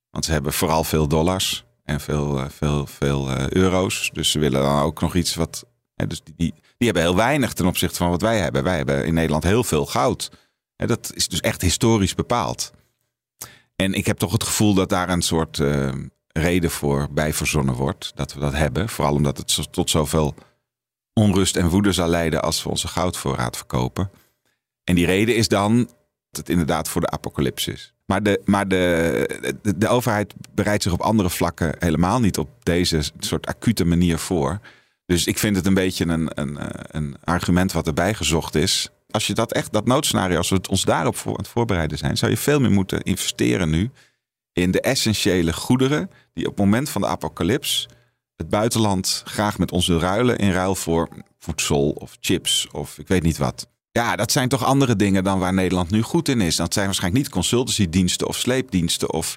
Want 0.10 0.26
ze 0.26 0.32
hebben 0.32 0.54
vooral 0.54 0.84
veel 0.84 1.08
dollars 1.08 1.66
en 1.84 2.00
veel, 2.02 2.38
uh, 2.38 2.46
veel, 2.50 2.86
veel 2.86 3.32
uh, 3.32 3.50
euro's. 3.50 4.10
Dus 4.14 4.32
ze 4.32 4.40
willen 4.40 4.62
dan 4.62 4.82
ook 4.82 5.02
nog 5.02 5.16
iets 5.16 5.36
wat. 5.36 5.66
Dus 6.08 6.22
die, 6.24 6.54
die, 6.78 6.88
hebben 6.88 7.02
heel 7.02 7.16
weinig 7.16 7.54
ten 7.54 7.66
opzichte 7.66 7.96
van 7.96 8.10
wat 8.10 8.22
wij 8.22 8.40
hebben. 8.40 8.64
Wij 8.64 8.78
hebben 8.78 9.06
in 9.06 9.14
Nederland 9.14 9.44
heel 9.44 9.64
veel 9.64 9.86
goud. 9.86 10.32
Dat 10.76 11.12
is 11.14 11.28
dus 11.28 11.40
echt 11.40 11.62
historisch 11.62 12.16
bepaald. 12.16 12.72
En 13.76 13.94
ik 13.94 14.06
heb 14.06 14.18
toch 14.18 14.32
het 14.32 14.44
gevoel 14.44 14.74
dat 14.74 14.90
daar 14.90 15.10
een 15.10 15.22
soort 15.22 15.58
uh, 15.58 15.92
reden 16.28 16.72
voor 16.72 17.08
bij 17.12 17.34
verzonnen 17.34 17.76
wordt. 17.76 18.12
Dat 18.16 18.34
we 18.34 18.40
dat 18.40 18.54
hebben. 18.54 18.90
Vooral 18.90 19.14
omdat 19.14 19.38
het 19.38 19.74
tot 19.74 19.90
zoveel 19.90 20.36
onrust 21.14 21.56
en 21.56 21.70
woede 21.70 21.92
zal 21.92 22.08
leiden 22.08 22.42
als 22.42 22.64
we 22.64 22.70
onze 22.70 22.88
goudvoorraad 22.88 23.58
verkopen. 23.58 24.12
En 24.84 24.96
die 24.96 25.06
reden 25.06 25.36
is 25.36 25.48
dan 25.48 25.78
dat 26.30 26.38
het 26.38 26.50
inderdaad 26.50 26.90
voor 26.90 27.02
de 27.02 27.10
apocalyps 27.10 27.68
is. 27.68 27.94
Maar, 28.06 28.24
de, 28.24 28.42
maar 28.46 28.68
de, 28.68 29.58
de, 29.62 29.78
de, 29.78 29.88
overheid 29.88 30.34
bereidt 30.54 30.84
zich 30.84 30.92
op 30.92 31.02
andere 31.02 31.30
vlakken 31.30 31.76
helemaal 31.80 32.20
niet 32.20 32.38
op 32.38 32.50
deze 32.64 33.02
soort 33.20 33.46
acute 33.46 33.86
manier 33.86 34.18
voor. 34.18 34.60
Dus 35.06 35.28
ik 35.28 35.38
vind 35.38 35.56
het 35.56 35.66
een 35.66 35.74
beetje 35.74 36.06
een, 36.06 36.30
een, 36.34 36.58
een 36.88 37.16
argument 37.24 37.72
wat 37.72 37.88
erbij 37.88 38.14
gezocht 38.14 38.56
is. 38.56 38.90
Als 39.16 39.28
je 39.28 39.34
dat 39.34 39.54
echt, 39.54 39.74
dat 39.74 39.86
noodscenario, 39.86 40.38
als 40.38 40.50
we 40.50 40.56
het 40.56 40.68
ons 40.68 40.84
daarop 40.84 41.16
voor, 41.16 41.32
aan 41.32 41.38
het 41.38 41.48
voorbereiden 41.48 41.98
zijn, 41.98 42.18
zou 42.18 42.32
je 42.32 42.38
veel 42.38 42.60
meer 42.60 42.72
moeten 42.72 43.02
investeren 43.02 43.70
nu 43.70 43.92
in 44.54 44.72
de 44.72 44.82
essentiële 44.82 45.54
goederen 45.54 46.10
die 46.34 46.46
op 46.46 46.52
het 46.52 46.66
moment 46.66 46.90
van 46.90 47.02
de 47.02 47.08
apocalyps 47.08 47.88
het 48.36 48.50
buitenland 48.50 49.22
graag 49.26 49.58
met 49.58 49.72
ons 49.72 49.88
wil 49.88 50.00
ruilen 50.00 50.38
in 50.38 50.52
ruil 50.52 50.76
voor 50.76 51.10
voedsel 51.40 51.90
of 51.90 52.18
chips 52.20 52.68
of 52.72 52.98
ik 52.98 53.08
weet 53.08 53.24
niet 53.24 53.38
wat. 53.38 53.68
Ja, 53.92 54.16
dat 54.16 54.32
zijn 54.32 54.50
toch 54.50 54.64
andere 54.64 54.96
dingen 54.96 55.24
dan 55.24 55.40
waar 55.40 55.54
Nederland 55.54 55.90
nu 55.90 56.02
goed 56.02 56.30
in 56.30 56.42
is. 56.42 56.56
Dat 56.56 56.74
zijn 56.74 56.86
waarschijnlijk 56.86 57.24
niet 57.24 57.34
consultancydiensten 57.34 58.28
of 58.28 58.38
sleepdiensten 58.38 59.14
of 59.14 59.36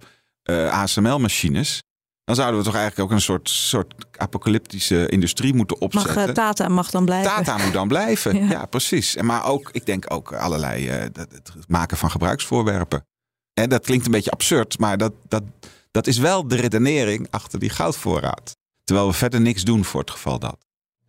uh, 0.50 0.72
ASML-machines. 0.72 1.82
Dan 2.28 2.36
zouden 2.36 2.58
we 2.58 2.66
toch 2.66 2.76
eigenlijk 2.76 3.10
ook 3.10 3.16
een 3.16 3.22
soort, 3.22 3.48
soort 3.48 3.94
apocalyptische 4.16 5.08
industrie 5.08 5.54
moeten 5.54 5.80
opzetten. 5.80 6.14
Mag, 6.14 6.26
uh, 6.26 6.32
Tata 6.32 6.68
mag 6.68 6.90
dan 6.90 7.04
blijven. 7.04 7.30
Tata 7.30 7.64
moet 7.64 7.72
dan 7.72 7.88
blijven, 7.88 8.36
ja. 8.44 8.50
ja. 8.50 8.66
precies. 8.66 9.16
En 9.16 9.26
maar 9.26 9.44
ook, 9.44 9.68
ik 9.72 9.86
denk 9.86 10.04
ook 10.12 10.32
allerlei, 10.32 10.88
uh, 10.88 10.94
het, 11.02 11.52
maken 11.68 11.96
van 11.96 12.10
gebruiksvoorwerpen. 12.10 13.06
En 13.54 13.68
dat 13.68 13.84
klinkt 13.84 14.06
een 14.06 14.12
beetje 14.12 14.30
absurd, 14.30 14.78
maar 14.78 14.98
dat, 14.98 15.12
dat, 15.28 15.42
dat 15.90 16.06
is 16.06 16.18
wel 16.18 16.48
de 16.48 16.56
redenering 16.56 17.26
achter 17.30 17.58
die 17.58 17.70
goudvoorraad. 17.70 18.56
Terwijl 18.84 19.08
we 19.08 19.14
verder 19.14 19.40
niks 19.40 19.64
doen 19.64 19.84
voor 19.84 20.00
het 20.00 20.10
geval 20.10 20.38
dat. 20.38 20.56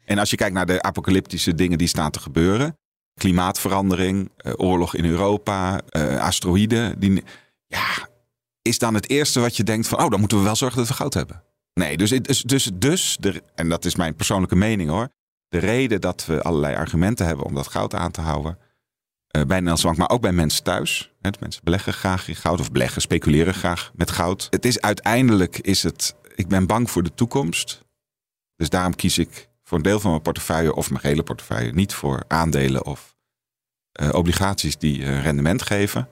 En 0.05 0.17
als 0.17 0.29
je 0.29 0.35
kijkt 0.35 0.53
naar 0.53 0.65
de 0.65 0.81
apocalyptische 0.81 1.55
dingen 1.55 1.77
die 1.77 1.87
staan 1.87 2.11
te 2.11 2.19
gebeuren. 2.19 2.77
Klimaatverandering, 3.13 4.31
uh, 4.41 4.53
oorlog 4.55 4.95
in 4.95 5.05
Europa, 5.05 5.81
asteroïden. 6.19 6.99
Die, 6.99 7.23
ja, 7.67 8.08
is 8.69 8.79
dan 8.79 8.93
het 8.93 9.09
eerste 9.09 9.39
wat 9.39 9.57
je 9.57 9.63
denkt 9.63 9.87
van... 9.87 10.03
oh, 10.03 10.09
dan 10.09 10.19
moeten 10.19 10.37
we 10.37 10.43
wel 10.43 10.55
zorgen 10.55 10.77
dat 10.77 10.87
we 10.87 10.93
goud 10.93 11.13
hebben. 11.13 11.43
Nee, 11.73 11.97
dus, 11.97 12.09
dus, 12.09 12.41
dus, 12.41 12.71
dus 12.73 13.17
de, 13.19 13.43
en 13.55 13.69
dat 13.69 13.85
is 13.85 13.95
mijn 13.95 14.15
persoonlijke 14.15 14.55
mening 14.55 14.89
hoor... 14.89 15.09
de 15.47 15.57
reden 15.57 16.01
dat 16.01 16.25
we 16.25 16.41
allerlei 16.41 16.75
argumenten 16.75 17.25
hebben 17.25 17.45
om 17.45 17.55
dat 17.55 17.67
goud 17.67 17.93
aan 17.95 18.11
te 18.11 18.21
houden... 18.21 18.57
Uh, 19.35 19.43
bij 19.43 19.55
Nederlandse 19.55 19.85
Bank, 19.85 19.97
maar 19.97 20.09
ook 20.09 20.21
bij 20.21 20.31
mensen 20.31 20.63
thuis. 20.63 21.11
Hè, 21.21 21.29
mensen 21.39 21.63
beleggen 21.63 21.93
graag 21.93 22.27
in 22.27 22.35
goud 22.35 22.59
of 22.59 22.71
beleggen, 22.71 23.01
speculeren 23.01 23.53
graag 23.53 23.91
met 23.95 24.11
goud. 24.11 24.47
Het 24.49 24.65
is 24.65 24.81
uiteindelijk, 24.81 25.57
is 25.57 25.83
het, 25.83 26.15
ik 26.35 26.47
ben 26.47 26.67
bang 26.67 26.91
voor 26.91 27.03
de 27.03 27.13
toekomst. 27.13 27.85
Dus 28.55 28.69
daarom 28.69 28.95
kies 28.95 29.17
ik 29.17 29.49
voor 29.63 29.77
een 29.77 29.83
deel 29.83 29.99
van 29.99 30.09
mijn 30.09 30.21
portefeuille 30.21 30.75
of 30.75 30.89
mijn 30.89 31.05
hele 31.05 31.23
portefeuille 31.23 31.71
niet 31.71 31.93
voor 31.93 32.23
aandelen 32.27 32.85
of 32.85 33.15
uh, 34.01 34.09
obligaties 34.13 34.77
die 34.77 34.99
uh, 34.99 35.23
rendement 35.23 35.61
geven. 35.61 36.07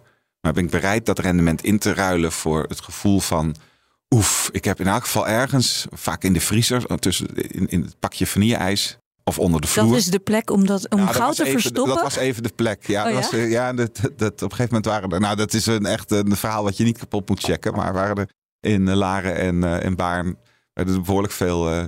Maar 0.48 0.56
ben 0.56 0.66
ik 0.66 0.72
bereid 0.72 1.06
dat 1.06 1.20
rendement 1.20 1.64
in 1.64 1.80
te 1.80 1.94
ruilen 1.94 2.32
voor 2.32 2.66
het 2.68 2.82
gevoel 2.82 3.20
van. 3.20 3.56
Oef, 4.16 4.50
ik 4.52 4.66
heb 4.66 4.80
in 4.80 4.88
elk 4.88 5.04
geval 5.04 5.28
ergens, 5.28 5.86
vaak 5.92 6.24
in 6.24 6.34
de 6.34 6.42
vriezer, 6.42 7.00
tussen, 7.00 7.28
in, 7.36 7.68
in 7.68 7.82
het 7.82 8.00
pakje 8.00 8.28
vanille-ijs 8.28 8.98
of 9.24 9.40
onder 9.40 9.62
de 9.62 9.68
vloer. 9.68 9.88
Dat 9.88 9.98
is 9.98 10.06
de 10.06 10.20
plek 10.20 10.50
om, 10.50 10.66
dat, 10.66 10.90
om 10.90 11.00
Nou, 11.00 11.14
goud 11.14 11.36
te 11.36 11.46
even, 11.46 11.60
verstoppen? 11.60 11.94
Dat 11.94 12.04
was 12.04 12.16
even 12.16 12.44
de 12.44 12.52
plek. 12.56 12.88
Ja, 12.88 13.08
Oh, 13.08 13.14
dat 13.14 13.14
ja? 13.14 13.20
Was, 13.20 13.40
eh, 13.40 13.52
ja 13.52 13.74
dat, 13.74 14.00
dat, 14.16 14.34
op 14.34 14.42
een 14.42 14.58
gegeven 14.58 14.66
moment 14.66 14.86
waren 14.86 15.10
er. 15.10 15.20
Nou, 15.20 15.36
dat 15.36 15.54
is 15.54 15.66
een 15.66 15.86
echt 15.86 16.12
een 16.12 16.36
verhaal 16.36 16.64
wat 16.64 16.78
je 16.78 16.84
niet 16.84 16.98
kapot 16.98 17.30
moet 17.30 17.44
checken. 17.44 17.74
Maar 17.74 17.94
waren 17.94 18.16
er 18.16 18.30
in 18.60 18.88
eh, 18.88 18.96
Laren 18.96 19.36
en, 19.36 19.56
uh, 19.56 19.84
en 19.84 19.96
Baarn. 19.96 20.38
Er 20.74 21.02
behoorlijk 21.02 21.34
veel 21.34 21.74
uh, 21.74 21.86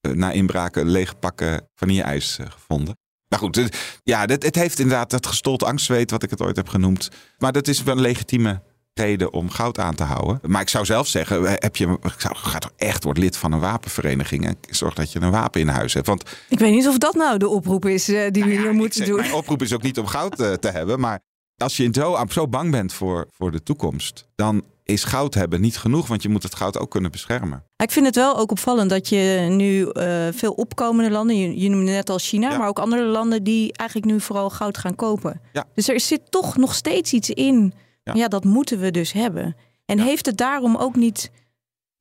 na 0.00 0.30
inbraken 0.30 0.88
lege 0.88 1.14
pakken 1.14 1.68
vanille-ijs 1.74 2.38
gevonden. 2.48 2.96
Nou 3.40 3.52
goed, 3.52 3.76
ja, 4.04 4.26
dit, 4.26 4.42
het 4.42 4.54
heeft 4.54 4.78
inderdaad 4.78 5.10
dat 5.10 5.26
gestold 5.26 5.62
angstzweet, 5.62 6.10
wat 6.10 6.22
ik 6.22 6.30
het 6.30 6.42
ooit 6.42 6.56
heb 6.56 6.68
genoemd. 6.68 7.08
Maar 7.38 7.52
dat 7.52 7.68
is 7.68 7.82
wel 7.82 7.94
een 7.94 8.00
legitieme 8.00 8.62
reden 8.94 9.32
om 9.32 9.50
goud 9.50 9.78
aan 9.78 9.94
te 9.94 10.02
houden. 10.02 10.40
Maar 10.42 10.60
ik 10.60 10.68
zou 10.68 10.84
zelf 10.84 11.06
zeggen, 11.06 11.44
heb 11.44 11.76
je, 11.76 11.98
ga 12.00 12.58
toch 12.58 12.72
echt 12.76 13.04
wordt 13.04 13.18
lid 13.18 13.36
van 13.36 13.52
een 13.52 13.60
wapenvereniging 13.60 14.46
en 14.46 14.56
zorg 14.70 14.94
dat 14.94 15.12
je 15.12 15.20
een 15.20 15.30
wapen 15.30 15.60
in 15.60 15.68
huis 15.68 15.94
hebt. 15.94 16.06
Want, 16.06 16.22
ik 16.48 16.58
weet 16.58 16.72
niet 16.72 16.88
of 16.88 16.98
dat 16.98 17.14
nou 17.14 17.38
de 17.38 17.48
oproep 17.48 17.86
is 17.86 18.04
die 18.04 18.30
we 18.30 18.38
nou 18.38 18.50
hier 18.50 18.74
moeten 18.74 19.06
doen. 19.06 19.16
Mijn 19.16 19.32
oproep 19.32 19.62
is 19.62 19.72
ook 19.72 19.82
niet 19.82 19.98
om 19.98 20.06
goud 20.06 20.36
te 20.36 20.70
hebben, 20.72 21.00
maar 21.00 21.20
als 21.56 21.76
je 21.76 21.88
zo, 21.92 22.24
zo 22.28 22.48
bang 22.48 22.70
bent 22.70 22.92
voor, 22.92 23.26
voor 23.30 23.50
de 23.50 23.62
toekomst, 23.62 24.28
dan 24.34 24.64
is 24.84 25.04
goud 25.04 25.34
hebben 25.34 25.60
niet 25.60 25.78
genoeg, 25.78 26.06
want 26.06 26.22
je 26.22 26.28
moet 26.28 26.42
het 26.42 26.54
goud 26.54 26.78
ook 26.78 26.90
kunnen 26.90 27.10
beschermen. 27.10 27.64
Ik 27.76 27.90
vind 27.90 28.06
het 28.06 28.14
wel 28.14 28.36
ook 28.36 28.50
opvallend 28.50 28.90
dat 28.90 29.08
je 29.08 29.46
nu 29.50 29.88
uh, 29.92 30.28
veel 30.32 30.52
opkomende 30.52 31.10
landen, 31.10 31.36
je, 31.36 31.60
je, 31.60 31.68
noemde 31.68 31.90
net 31.90 32.10
al 32.10 32.18
China, 32.18 32.58
maar 32.58 32.68
ook 32.68 32.78
andere 32.78 33.04
landen 33.04 33.42
die 33.42 33.72
eigenlijk 33.72 34.10
nu 34.10 34.20
vooral 34.20 34.50
goud 34.50 34.78
gaan 34.78 34.94
kopen. 34.94 35.40
Ja. 35.52 35.64
Dus 35.74 35.88
er 35.88 36.00
zit 36.00 36.30
toch 36.30 36.56
nog 36.56 36.74
steeds 36.74 37.12
iets 37.12 37.30
in. 37.30 37.74
Ja, 38.02 38.28
dat 38.28 38.44
moeten 38.44 38.78
we 38.78 38.90
dus 38.90 39.12
hebben. 39.12 39.56
En 39.84 39.98
heeft 39.98 40.26
het 40.26 40.36
daarom 40.36 40.76
ook 40.76 40.96
niet 40.96 41.30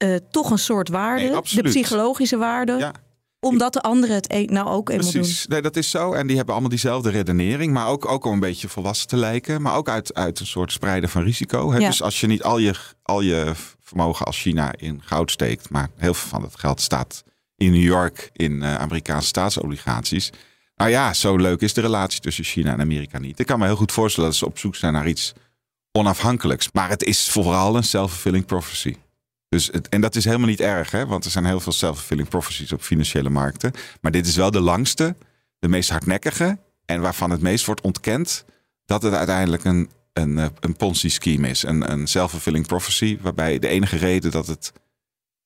uh, 0.04 0.15
toch 0.32 0.52
een 0.52 0.60
soort 0.60 0.89
waarde, 0.89 1.41
de 1.54 1.62
psychologische 1.62 2.38
waarde? 2.38 2.93
Omdat 3.44 3.74
de 3.74 3.82
anderen 3.82 4.16
het 4.16 4.32
e- 4.32 4.46
nou 4.46 4.68
ook 4.68 4.90
eenmaal 4.90 5.12
Precies. 5.12 5.48
Nee, 5.48 5.62
dat 5.62 5.76
is 5.76 5.90
zo. 5.90 6.14
En 6.14 6.28
die 6.28 6.36
hebben 6.36 6.54
allemaal 6.54 6.72
diezelfde 6.72 7.10
redenering. 7.10 7.74
Maar 7.74 7.88
ook, 7.88 8.10
ook 8.10 8.26
om 8.26 8.34
een 8.34 8.40
beetje 8.40 8.70
volwassen 8.70 9.08
te 9.08 9.18
lijken. 9.18 9.62
Maar 9.62 9.76
ook 9.76 9.90
uit, 9.90 10.14
uit 10.14 10.40
een 10.40 10.46
soort 10.46 10.72
spreiden 10.72 11.10
van 11.10 11.24
risico. 11.24 11.72
Hè? 11.72 11.80
Dus 11.80 12.02
als 12.02 12.20
je 12.20 12.28
niet 12.28 12.44
al 12.44 12.58
je, 12.58 12.74
al 13.04 13.22
je 13.22 13.52
vermogen 13.82 14.26
als 14.26 14.42
China 14.42 14.74
in 14.78 15.02
goud 15.06 15.32
steekt. 15.32 15.70
Maar 15.70 15.90
heel 15.98 16.14
veel 16.14 16.30
van 16.30 16.42
het 16.42 16.60
geld 16.60 16.82
staat 16.82 17.24
in 17.58 17.72
New 17.72 17.84
York 17.84 18.30
in 18.34 18.52
uh, 18.52 18.76
Amerikaanse 18.76 19.28
staatsobligaties. 19.28 20.30
Nou 20.76 20.90
ja, 20.92 21.14
zo 21.14 21.36
leuk 21.36 21.62
is 21.62 21.74
de 21.74 21.82
relatie 21.82 22.20
tussen 22.20 22.44
China 22.44 22.72
en 22.72 22.82
Amerika 22.82 23.20
niet. 23.20 23.40
Ik 23.40 23.46
kan 23.46 23.60
me 23.60 23.66
heel 23.66 23.76
goed 23.76 23.92
voorstellen 23.92 24.30
dat 24.30 24.40
ze 24.40 24.46
op 24.46 24.58
zoek 24.58 24.76
zijn 24.76 24.94
naar 24.94 25.08
iets 25.08 25.34
onafhankelijks. 25.92 26.70
Maar 26.72 26.90
het 26.90 27.04
is 27.04 27.30
vooral 27.30 27.76
een 27.76 27.84
self-fulfilling 27.84 28.46
prophecy. 28.46 28.96
Dus 29.54 29.72
en 29.89 30.02
dat 30.02 30.16
is 30.16 30.26
helemaal 30.26 30.48
niet 30.48 30.62
erg, 30.62 30.92
hè? 30.92 31.06
want 31.06 31.26
er 31.26 31.32
zijn 31.32 31.46
heel 31.46 31.60
veel 31.60 31.72
self-fulfilling 31.72 32.30
prophecies 32.30 32.72
op 32.72 32.82
financiële 32.82 33.30
markten. 33.30 33.72
Maar 34.02 34.12
dit 34.12 34.28
is 34.28 34.36
wel 34.36 34.52
de 34.52 34.60
langste, 34.60 35.16
de 35.60 35.68
meest 35.68 35.89
hardnekkige 35.89 36.60
en 36.86 37.02
waarvan 37.02 37.30
het 37.30 37.42
meest 37.42 37.66
wordt 37.66 37.82
ontkend 37.82 38.46
dat 38.86 39.02
het 39.02 39.13
uiteindelijk 39.13 39.63
een, 39.63 39.89
een, 40.13 40.38
eh, 40.38 40.46
een 40.60 40.76
Ponzi-scheme 40.76 41.50
is. 41.50 41.63
Een, 41.63 41.92
een 41.92 42.08
self-fulfilling 42.08 42.68
prophecy, 42.68 43.18
waarbij 43.22 43.60
de 43.60 43.68
enige 43.68 43.98
reden 43.98 44.32
dat 44.32 44.48
het 44.48 44.72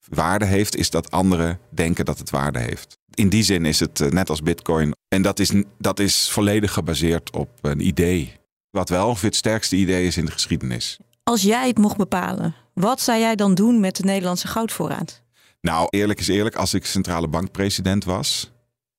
waarde 0.09 0.45
heeft, 0.45 0.75
is 0.75 0.89
dat 0.89 1.11
anderen 1.11 1.59
denken 1.69 2.05
dat 2.05 2.19
het 2.19 2.29
waarde 2.29 2.59
heeft. 2.59 2.97
In 3.13 3.29
die 3.29 3.43
zin 3.43 3.65
is 3.65 3.79
het 3.79 4.01
eh, 4.01 4.09
net 4.09 4.29
als 4.29 4.41
Bitcoin. 4.41 4.95
En 5.07 5.21
dat 5.21 5.39
is, 5.39 5.51
dat 5.77 5.99
is 5.99 6.29
volledig 6.29 6.73
gebaseerd 6.73 7.31
op 7.31 7.49
een 7.61 7.87
idee. 7.87 8.33
Wat 8.69 8.89
wel 8.89 9.07
ongeveer 9.07 9.29
het 9.29 9.37
sterkste 9.37 9.75
idee 9.75 10.07
is 10.07 10.17
in 10.17 10.25
de 10.25 10.31
geschiedenis. 10.31 10.99
Als 11.23 11.41
jij 11.41 11.67
het 11.67 11.77
mocht 11.77 11.97
bepalen, 11.97 12.55
wat 12.79 13.01
zou 13.01 13.19
jij 13.19 13.35
dan 13.35 13.55
doen 13.55 13.79
met 13.79 13.95
de 13.95 14.03
Nederlandse 14.03 14.47
goudvoorraad? 14.47 15.21
Nou, 15.61 15.87
eerlijk 15.89 16.19
is 16.19 16.27
eerlijk, 16.27 16.55
als 16.55 16.73
ik 16.73 16.85
centrale 16.85 17.27
bankpresident 17.27 18.03
was, 18.03 18.51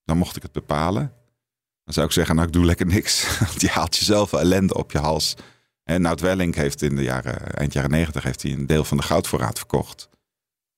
dan 0.05 0.17
mocht 0.17 0.37
ik 0.37 0.43
het 0.43 0.53
bepalen. 0.53 1.12
Dan 1.85 1.95
zou 1.95 2.07
ik 2.07 2.12
zeggen, 2.12 2.35
nou 2.35 2.47
ik 2.47 2.53
doe 2.53 2.64
lekker 2.64 2.87
niks. 2.87 3.27
Want 3.38 3.61
je 3.61 3.69
haalt 3.69 3.97
jezelf 3.97 4.33
ellende 4.33 4.75
op 4.75 4.93
je 4.93 4.99
hals. 4.99 5.35
En 5.85 6.03
Nout 6.03 6.21
Welling 6.21 6.55
heeft 6.55 6.83
in 6.83 6.97
de 6.97 7.03
jaren, 7.03 7.55
eind 7.55 7.73
jaren 7.73 7.91
negentig 7.91 8.23
heeft 8.23 8.43
hij 8.43 8.53
een 8.53 8.67
deel 8.67 8.85
van 8.85 8.97
de 8.97 9.03
goudvoorraad 9.03 9.59
verkocht. 9.59 10.09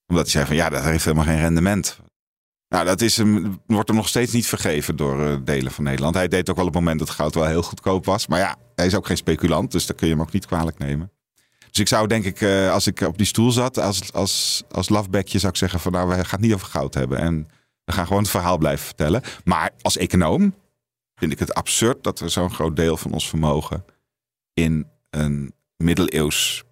Omdat 0.06 0.24
hij 0.24 0.32
zei 0.32 0.46
van 0.46 0.56
ja, 0.56 0.68
dat 0.68 0.82
heeft 0.82 1.04
helemaal 1.04 1.24
geen 1.24 1.40
rendement. 1.40 1.98
Nou, 2.68 2.84
dat 2.84 3.00
is 3.00 3.16
wordt 3.66 3.88
hem 3.88 3.96
nog 3.96 4.08
steeds 4.08 4.32
niet 4.32 4.46
vergeven 4.46 4.96
door 4.96 5.20
uh, 5.20 5.36
delen 5.44 5.72
van 5.72 5.84
Nederland. 5.84 6.14
Hij 6.14 6.28
deed 6.28 6.50
ook 6.50 6.56
wel 6.56 6.66
op 6.66 6.72
het 6.72 6.80
moment 6.82 6.98
dat 6.98 7.10
goud 7.10 7.34
wel 7.34 7.46
heel 7.46 7.62
goedkoop 7.62 8.04
was. 8.04 8.26
Maar 8.26 8.38
ja, 8.38 8.56
hij 8.74 8.86
is 8.86 8.94
ook 8.94 9.06
geen 9.06 9.16
speculant, 9.16 9.72
dus 9.72 9.86
daar 9.86 9.96
kun 9.96 10.06
je 10.06 10.12
hem 10.12 10.22
ook 10.22 10.32
niet 10.32 10.46
kwalijk 10.46 10.78
nemen. 10.78 11.10
Dus 11.70 11.78
ik 11.78 11.88
zou 11.88 12.06
denk 12.06 12.24
ik, 12.24 12.40
uh, 12.40 12.72
als 12.72 12.86
ik 12.86 13.00
op 13.00 13.18
die 13.18 13.26
stoel 13.26 13.50
zat, 13.50 13.78
als, 13.78 14.12
als, 14.12 14.62
als 14.70 14.88
lafbekje 14.88 15.38
zou 15.38 15.52
ik 15.52 15.58
zeggen 15.58 15.80
van 15.80 15.92
nou, 15.92 16.08
we 16.08 16.14
gaan 16.14 16.24
het 16.24 16.40
niet 16.40 16.54
over 16.54 16.66
goud 16.66 16.94
hebben. 16.94 17.18
En 17.18 17.48
we 17.84 17.92
gaan 17.92 18.06
gewoon 18.06 18.22
het 18.22 18.30
verhaal 18.30 18.58
blijven 18.58 18.86
vertellen. 18.86 19.22
Maar 19.44 19.70
als 19.80 19.96
econoom 19.96 20.54
vind 21.14 21.32
ik 21.32 21.38
het 21.38 21.54
absurd 21.54 22.04
dat 22.04 22.18
we 22.18 22.28
zo'n 22.28 22.50
groot 22.50 22.76
deel 22.76 22.96
van 22.96 23.12
ons 23.12 23.28
vermogen 23.28 23.84
in 24.54 24.86
een 25.10 25.52
middeleeuws 25.76 26.64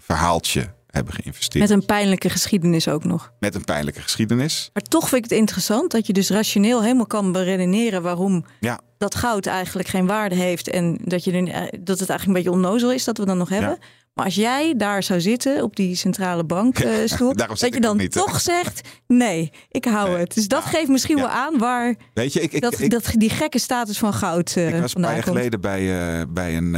verhaaltje 0.00 0.74
hebben 0.86 1.14
geïnvesteerd. 1.14 1.68
Met 1.68 1.78
een 1.78 1.86
pijnlijke 1.86 2.30
geschiedenis 2.30 2.88
ook 2.88 3.04
nog. 3.04 3.32
Met 3.38 3.54
een 3.54 3.64
pijnlijke 3.64 4.00
geschiedenis. 4.00 4.70
Maar 4.72 4.82
toch 4.82 5.08
vind 5.08 5.24
ik 5.24 5.30
het 5.30 5.38
interessant 5.38 5.90
dat 5.90 6.06
je 6.06 6.12
dus 6.12 6.30
rationeel 6.30 6.82
helemaal 6.82 7.06
kan 7.06 7.32
beredeneren 7.32 8.02
waarom 8.02 8.44
ja. 8.60 8.80
dat 8.98 9.14
goud 9.14 9.46
eigenlijk 9.46 9.88
geen 9.88 10.06
waarde 10.06 10.34
heeft. 10.34 10.68
En 10.68 10.98
dat, 11.04 11.24
je 11.24 11.32
eh, 11.32 11.80
dat 11.80 11.98
het 11.98 12.08
eigenlijk 12.08 12.26
een 12.26 12.32
beetje 12.32 12.50
onnozel 12.50 12.92
is 12.92 13.04
dat 13.04 13.18
we 13.18 13.24
dan 13.24 13.38
nog 13.38 13.48
hebben. 13.48 13.78
Maar 14.16 14.24
als 14.24 14.34
jij 14.34 14.74
daar 14.76 15.02
zou 15.02 15.20
zitten 15.20 15.62
op 15.62 15.76
die 15.76 15.94
centrale 15.94 16.44
bankstoel, 16.44 17.30
uh, 17.38 17.46
dat 17.46 17.60
je 17.60 17.80
dan 17.80 18.08
toch 18.08 18.40
zegt: 18.40 18.88
nee, 19.06 19.52
ik 19.68 19.84
hou 19.84 20.18
het. 20.18 20.34
Dus 20.34 20.48
dat 20.48 20.64
geeft 20.64 20.88
misschien 20.88 21.16
wel 21.16 21.28
aan 21.28 21.58
waar 21.58 21.94
Weet 22.14 22.32
je, 22.32 22.40
ik, 22.40 22.52
ik, 22.52 22.60
dat, 22.60 22.78
dat, 22.88 23.12
die 23.16 23.30
gekke 23.30 23.58
status 23.58 23.98
van 23.98 24.14
goud. 24.14 24.54
Uh, 24.56 24.74
ik 24.74 24.80
was 24.80 24.94
een 24.94 25.02
paar 25.02 25.14
jaar 25.14 25.22
geleden 25.22 25.60
bij, 25.60 25.82
uh, 26.20 26.26
bij 26.28 26.56
een 26.56 26.74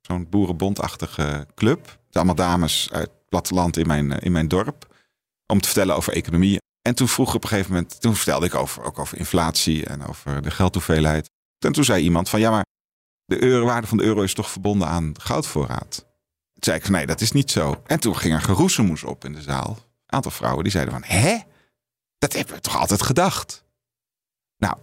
zo'n 0.00 0.26
boerenbondachtige 0.30 1.46
club. 1.54 1.98
Allemaal 2.12 2.34
dames 2.34 2.88
uit 2.92 3.08
het 3.08 3.28
platteland 3.28 3.76
in 3.76 3.86
mijn, 3.86 4.10
in 4.10 4.32
mijn 4.32 4.48
dorp. 4.48 4.94
Om 5.46 5.60
te 5.60 5.68
vertellen 5.68 5.96
over 5.96 6.12
economie. 6.12 6.58
En 6.82 6.94
toen 6.94 7.08
vroeg 7.08 7.34
op 7.34 7.42
een 7.42 7.48
gegeven 7.48 7.72
moment, 7.72 8.00
toen 8.00 8.16
vertelde 8.16 8.46
ik 8.46 8.54
over, 8.54 8.84
ook 8.84 8.98
over 8.98 9.18
inflatie 9.18 9.84
en 9.84 10.06
over 10.06 10.42
de 10.42 10.50
geldhoeveelheid. 10.50 11.30
En 11.58 11.72
toen 11.72 11.84
zei 11.84 12.02
iemand 12.02 12.28
van 12.28 12.40
ja, 12.40 12.50
maar 12.50 12.64
de 13.30 13.42
euro, 13.42 13.64
waarde 13.64 13.86
van 13.86 13.98
de 13.98 14.04
euro 14.04 14.22
is 14.22 14.34
toch 14.34 14.50
verbonden 14.50 14.88
aan 14.88 15.14
goudvoorraad. 15.20 15.96
Toen 16.52 16.64
zei 16.64 16.76
ik 16.76 16.82
van 16.82 16.92
nee, 16.92 17.06
dat 17.06 17.20
is 17.20 17.32
niet 17.32 17.50
zo. 17.50 17.82
En 17.86 18.00
toen 18.00 18.16
ging 18.16 18.34
er 18.34 18.40
geroezemoes 18.40 19.04
op 19.04 19.24
in 19.24 19.32
de 19.32 19.42
zaal. 19.42 19.70
Een 19.70 20.16
aantal 20.16 20.30
vrouwen 20.30 20.62
die 20.62 20.72
zeiden 20.72 20.94
van 20.94 21.02
hè? 21.04 21.38
Dat 22.18 22.32
hebben 22.32 22.54
we 22.54 22.60
toch 22.60 22.76
altijd 22.76 23.02
gedacht? 23.02 23.64
Nou, 24.56 24.76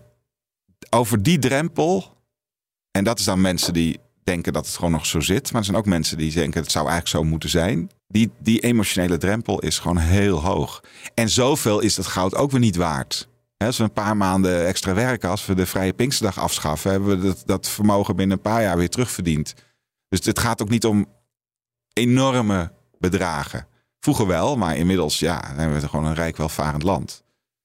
over 0.89 1.23
die 1.23 1.39
drempel. 1.39 2.15
En 2.91 3.03
dat 3.03 3.19
is 3.19 3.25
dan 3.25 3.41
mensen 3.41 3.73
die 3.73 3.99
denken 4.23 4.53
dat 4.53 4.65
het 4.65 4.75
gewoon 4.75 4.91
nog 4.91 5.05
zo 5.05 5.19
zit. 5.19 5.51
Maar 5.51 5.59
er 5.59 5.65
zijn 5.65 5.77
ook 5.77 5.85
mensen 5.85 6.17
die 6.17 6.33
denken 6.33 6.61
het 6.61 6.71
zou 6.71 6.87
eigenlijk 6.87 7.17
zo 7.17 7.29
moeten 7.29 7.49
zijn. 7.49 7.91
Die, 8.07 8.31
die 8.39 8.59
emotionele 8.59 9.17
drempel 9.17 9.59
is 9.59 9.79
gewoon 9.79 9.97
heel 9.97 10.41
hoog. 10.41 10.83
En 11.13 11.29
zoveel 11.29 11.79
is 11.79 11.97
het 11.97 12.05
goud 12.05 12.35
ook 12.35 12.51
weer 12.51 12.59
niet 12.59 12.75
waard. 12.75 13.27
Als 13.57 13.77
we 13.77 13.83
een 13.83 13.93
paar 13.93 14.17
maanden 14.17 14.65
extra 14.65 14.93
werken, 14.93 15.29
als 15.29 15.45
we 15.45 15.55
de 15.55 15.65
vrije 15.65 15.93
Pinksterdag 15.93 16.39
afschaffen, 16.39 16.91
hebben 16.91 17.09
we 17.09 17.27
dat, 17.27 17.43
dat 17.45 17.69
vermogen 17.69 18.15
binnen 18.15 18.37
een 18.37 18.43
paar 18.43 18.61
jaar 18.61 18.77
weer 18.77 18.89
terugverdiend. 18.89 19.53
Dus 20.09 20.25
het 20.25 20.39
gaat 20.39 20.61
ook 20.61 20.69
niet 20.69 20.85
om 20.85 21.05
enorme 21.93 22.71
bedragen. 22.99 23.67
Vroeger 23.99 24.27
wel, 24.27 24.57
maar 24.57 24.77
inmiddels 24.77 25.19
ja, 25.19 25.53
hebben 25.55 25.79
we 25.79 25.87
gewoon 25.87 26.05
een 26.05 26.13
rijk 26.13 26.37
welvarend 26.37 26.83
land. 26.83 27.23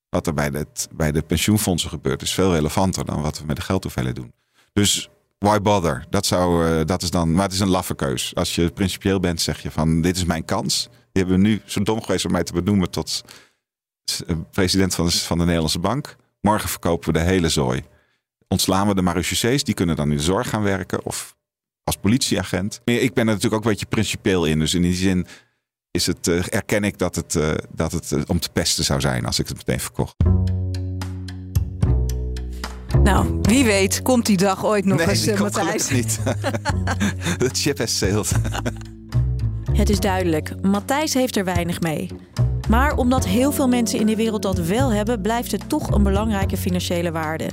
Wat 0.08 0.26
er 0.26 0.34
bij, 0.34 0.50
het, 0.52 0.88
bij 0.92 1.12
de 1.12 1.22
pensioenfondsen 1.22 1.90
gebeurt, 1.90 2.22
is 2.22 2.34
veel 2.34 2.52
relevanter 2.52 3.04
dan 3.04 3.22
wat 3.22 3.38
we 3.38 3.46
met 3.46 3.56
de 3.56 3.62
geldhoeveelheid 3.62 4.16
doen. 4.16 4.32
Dus 4.72 5.10
why 5.38 5.58
bother? 5.58 6.06
Dat, 6.10 6.26
zou, 6.26 6.68
uh, 6.68 6.84
dat 6.84 7.02
is 7.02 7.10
dan, 7.10 7.32
maar 7.32 7.44
het 7.44 7.52
is 7.52 7.60
een 7.60 7.68
laffe 7.68 7.94
keus. 7.94 8.34
Als 8.34 8.54
je 8.54 8.70
principieel 8.70 9.20
bent, 9.20 9.40
zeg 9.40 9.62
je 9.62 9.70
van 9.70 10.00
dit 10.00 10.16
is 10.16 10.24
mijn 10.24 10.44
kans. 10.44 10.88
Die 10.90 11.22
hebben 11.22 11.42
we 11.42 11.48
nu 11.48 11.62
zo 11.64 11.82
dom 11.82 12.02
geweest 12.02 12.24
om 12.24 12.32
mij 12.32 12.44
te 12.44 12.52
benoemen 12.52 12.90
tot 12.90 13.24
eh, 13.26 13.30
president 14.50 14.94
van 14.94 15.06
de, 15.06 15.12
van 15.12 15.38
de 15.38 15.44
Nederlandse 15.44 15.78
Bank. 15.78 16.16
Morgen 16.40 16.68
verkopen 16.68 17.12
we 17.12 17.18
de 17.18 17.24
hele 17.24 17.48
zooi. 17.48 17.82
Ontslaan 18.48 18.88
we 18.88 18.94
de 18.94 19.02
marechaussees, 19.02 19.64
die 19.64 19.74
kunnen 19.74 19.96
dan 19.96 20.10
in 20.10 20.16
de 20.16 20.22
zorg 20.22 20.48
gaan 20.48 20.62
werken 20.62 21.04
of 21.04 21.36
als 21.84 21.96
politieagent. 21.96 22.80
Ik 22.84 23.14
ben 23.14 23.26
er 23.26 23.34
natuurlijk 23.34 23.54
ook 23.54 23.64
een 23.64 23.70
beetje 23.70 23.86
principieel 23.86 24.44
in. 24.44 24.58
Dus 24.58 24.74
in 24.74 24.82
die 24.82 24.94
zin 24.94 25.26
is 25.90 26.06
het, 26.06 26.26
uh, 26.26 26.42
erken 26.48 26.84
ik 26.84 26.98
dat 26.98 27.16
het, 27.16 27.34
uh, 27.34 27.52
dat 27.74 27.92
het 27.92 28.10
uh, 28.10 28.22
om 28.26 28.40
te 28.40 28.50
pesten 28.50 28.84
zou 28.84 29.00
zijn 29.00 29.26
als 29.26 29.38
ik 29.38 29.48
het 29.48 29.56
meteen 29.56 29.80
verkocht. 29.80 30.14
Nou, 33.02 33.38
wie 33.42 33.64
weet 33.64 34.02
komt 34.02 34.26
die 34.26 34.36
dag 34.36 34.64
ooit 34.64 34.84
nog 34.84 34.98
nee, 34.98 35.08
eens, 35.08 35.22
die 35.22 35.36
Matthijs. 35.36 35.88
niet. 35.90 36.18
De 37.38 37.48
chip 37.52 37.78
has 37.78 37.98
sailed. 37.98 38.32
Het 39.72 39.90
is 39.90 40.00
duidelijk, 40.00 40.62
Matthijs 40.62 41.14
heeft 41.14 41.36
er 41.36 41.44
weinig 41.44 41.80
mee. 41.80 42.10
Maar 42.68 42.96
omdat 42.96 43.26
heel 43.26 43.52
veel 43.52 43.68
mensen 43.68 43.98
in 43.98 44.06
de 44.06 44.16
wereld 44.16 44.42
dat 44.42 44.58
wel 44.58 44.92
hebben, 44.92 45.20
blijft 45.20 45.52
het 45.52 45.68
toch 45.68 45.90
een 45.90 46.02
belangrijke 46.02 46.56
financiële 46.56 47.12
waarde. 47.12 47.48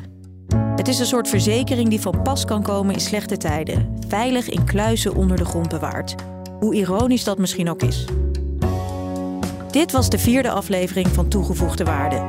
Het 0.75 0.87
is 0.87 0.99
een 0.99 1.05
soort 1.05 1.27
verzekering 1.27 1.89
die 1.89 1.99
van 1.99 2.21
pas 2.21 2.45
kan 2.45 2.63
komen 2.63 2.93
in 2.93 2.99
slechte 2.99 3.37
tijden, 3.37 3.95
veilig 4.07 4.49
in 4.49 4.65
kluizen 4.65 5.15
onder 5.15 5.37
de 5.37 5.45
grond 5.45 5.69
bewaard. 5.69 6.15
Hoe 6.59 6.75
ironisch 6.75 7.23
dat 7.23 7.37
misschien 7.37 7.69
ook 7.69 7.81
is. 7.81 8.05
Dit 9.71 9.91
was 9.91 10.09
de 10.09 10.19
vierde 10.19 10.49
aflevering 10.49 11.07
van 11.07 11.27
Toegevoegde 11.27 11.83
Waarde. 11.83 12.25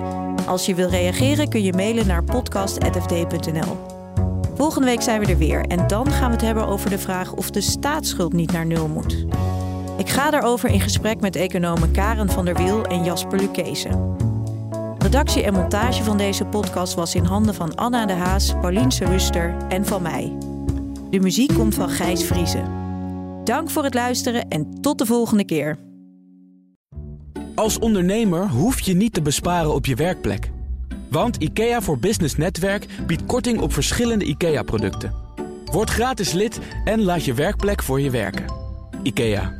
Als 0.46 0.66
je 0.66 0.74
wil 0.74 0.88
reageren 0.88 1.48
kun 1.48 1.62
je 1.62 1.72
mailen 1.72 2.06
naar 2.06 2.24
podcast.fd.nl. 2.24 3.76
Volgende 4.54 4.86
week 4.86 5.02
zijn 5.02 5.20
we 5.20 5.26
er 5.26 5.38
weer 5.38 5.64
en 5.66 5.86
dan 5.86 6.10
gaan 6.10 6.26
we 6.26 6.32
het 6.32 6.44
hebben 6.44 6.66
over 6.66 6.90
de 6.90 6.98
vraag 6.98 7.32
of 7.32 7.50
de 7.50 7.60
staatsschuld 7.60 8.32
niet 8.32 8.52
naar 8.52 8.66
nul 8.66 8.88
moet. 8.88 9.26
Ik 10.00 10.08
ga 10.08 10.30
daarover 10.30 10.68
in 10.68 10.80
gesprek 10.80 11.20
met 11.20 11.36
economen 11.36 11.90
Karen 11.90 12.30
van 12.30 12.44
der 12.44 12.56
Wiel 12.56 12.84
en 12.84 13.04
Jasper 13.04 13.38
Lukezen. 13.38 14.16
Redactie 14.98 15.42
en 15.42 15.52
montage 15.52 16.04
van 16.04 16.18
deze 16.18 16.44
podcast 16.44 16.94
was 16.94 17.14
in 17.14 17.24
handen 17.24 17.54
van 17.54 17.74
Anna 17.74 18.06
de 18.06 18.12
Haas, 18.12 18.54
Paulien 18.60 18.90
Ruster 18.98 19.56
en 19.68 19.86
van 19.86 20.02
mij. 20.02 20.36
De 21.10 21.20
muziek 21.20 21.54
komt 21.54 21.74
van 21.74 21.88
Gijs 21.88 22.24
Vriezen. 22.24 22.64
Dank 23.44 23.70
voor 23.70 23.84
het 23.84 23.94
luisteren 23.94 24.48
en 24.48 24.80
tot 24.80 24.98
de 24.98 25.06
volgende 25.06 25.44
keer. 25.44 25.78
Als 27.54 27.78
ondernemer 27.78 28.48
hoef 28.48 28.80
je 28.80 28.94
niet 28.94 29.12
te 29.12 29.22
besparen 29.22 29.74
op 29.74 29.86
je 29.86 29.94
werkplek. 29.94 30.50
Want 31.10 31.36
IKEA 31.36 31.80
voor 31.80 31.98
Business 31.98 32.36
Netwerk 32.36 32.86
biedt 33.06 33.26
korting 33.26 33.60
op 33.60 33.72
verschillende 33.72 34.24
IKEA-producten. 34.24 35.14
Word 35.64 35.90
gratis 35.90 36.32
lid 36.32 36.58
en 36.84 37.02
laat 37.02 37.24
je 37.24 37.34
werkplek 37.34 37.82
voor 37.82 38.00
je 38.00 38.10
werken. 38.10 38.44
IKEA, 39.02 39.59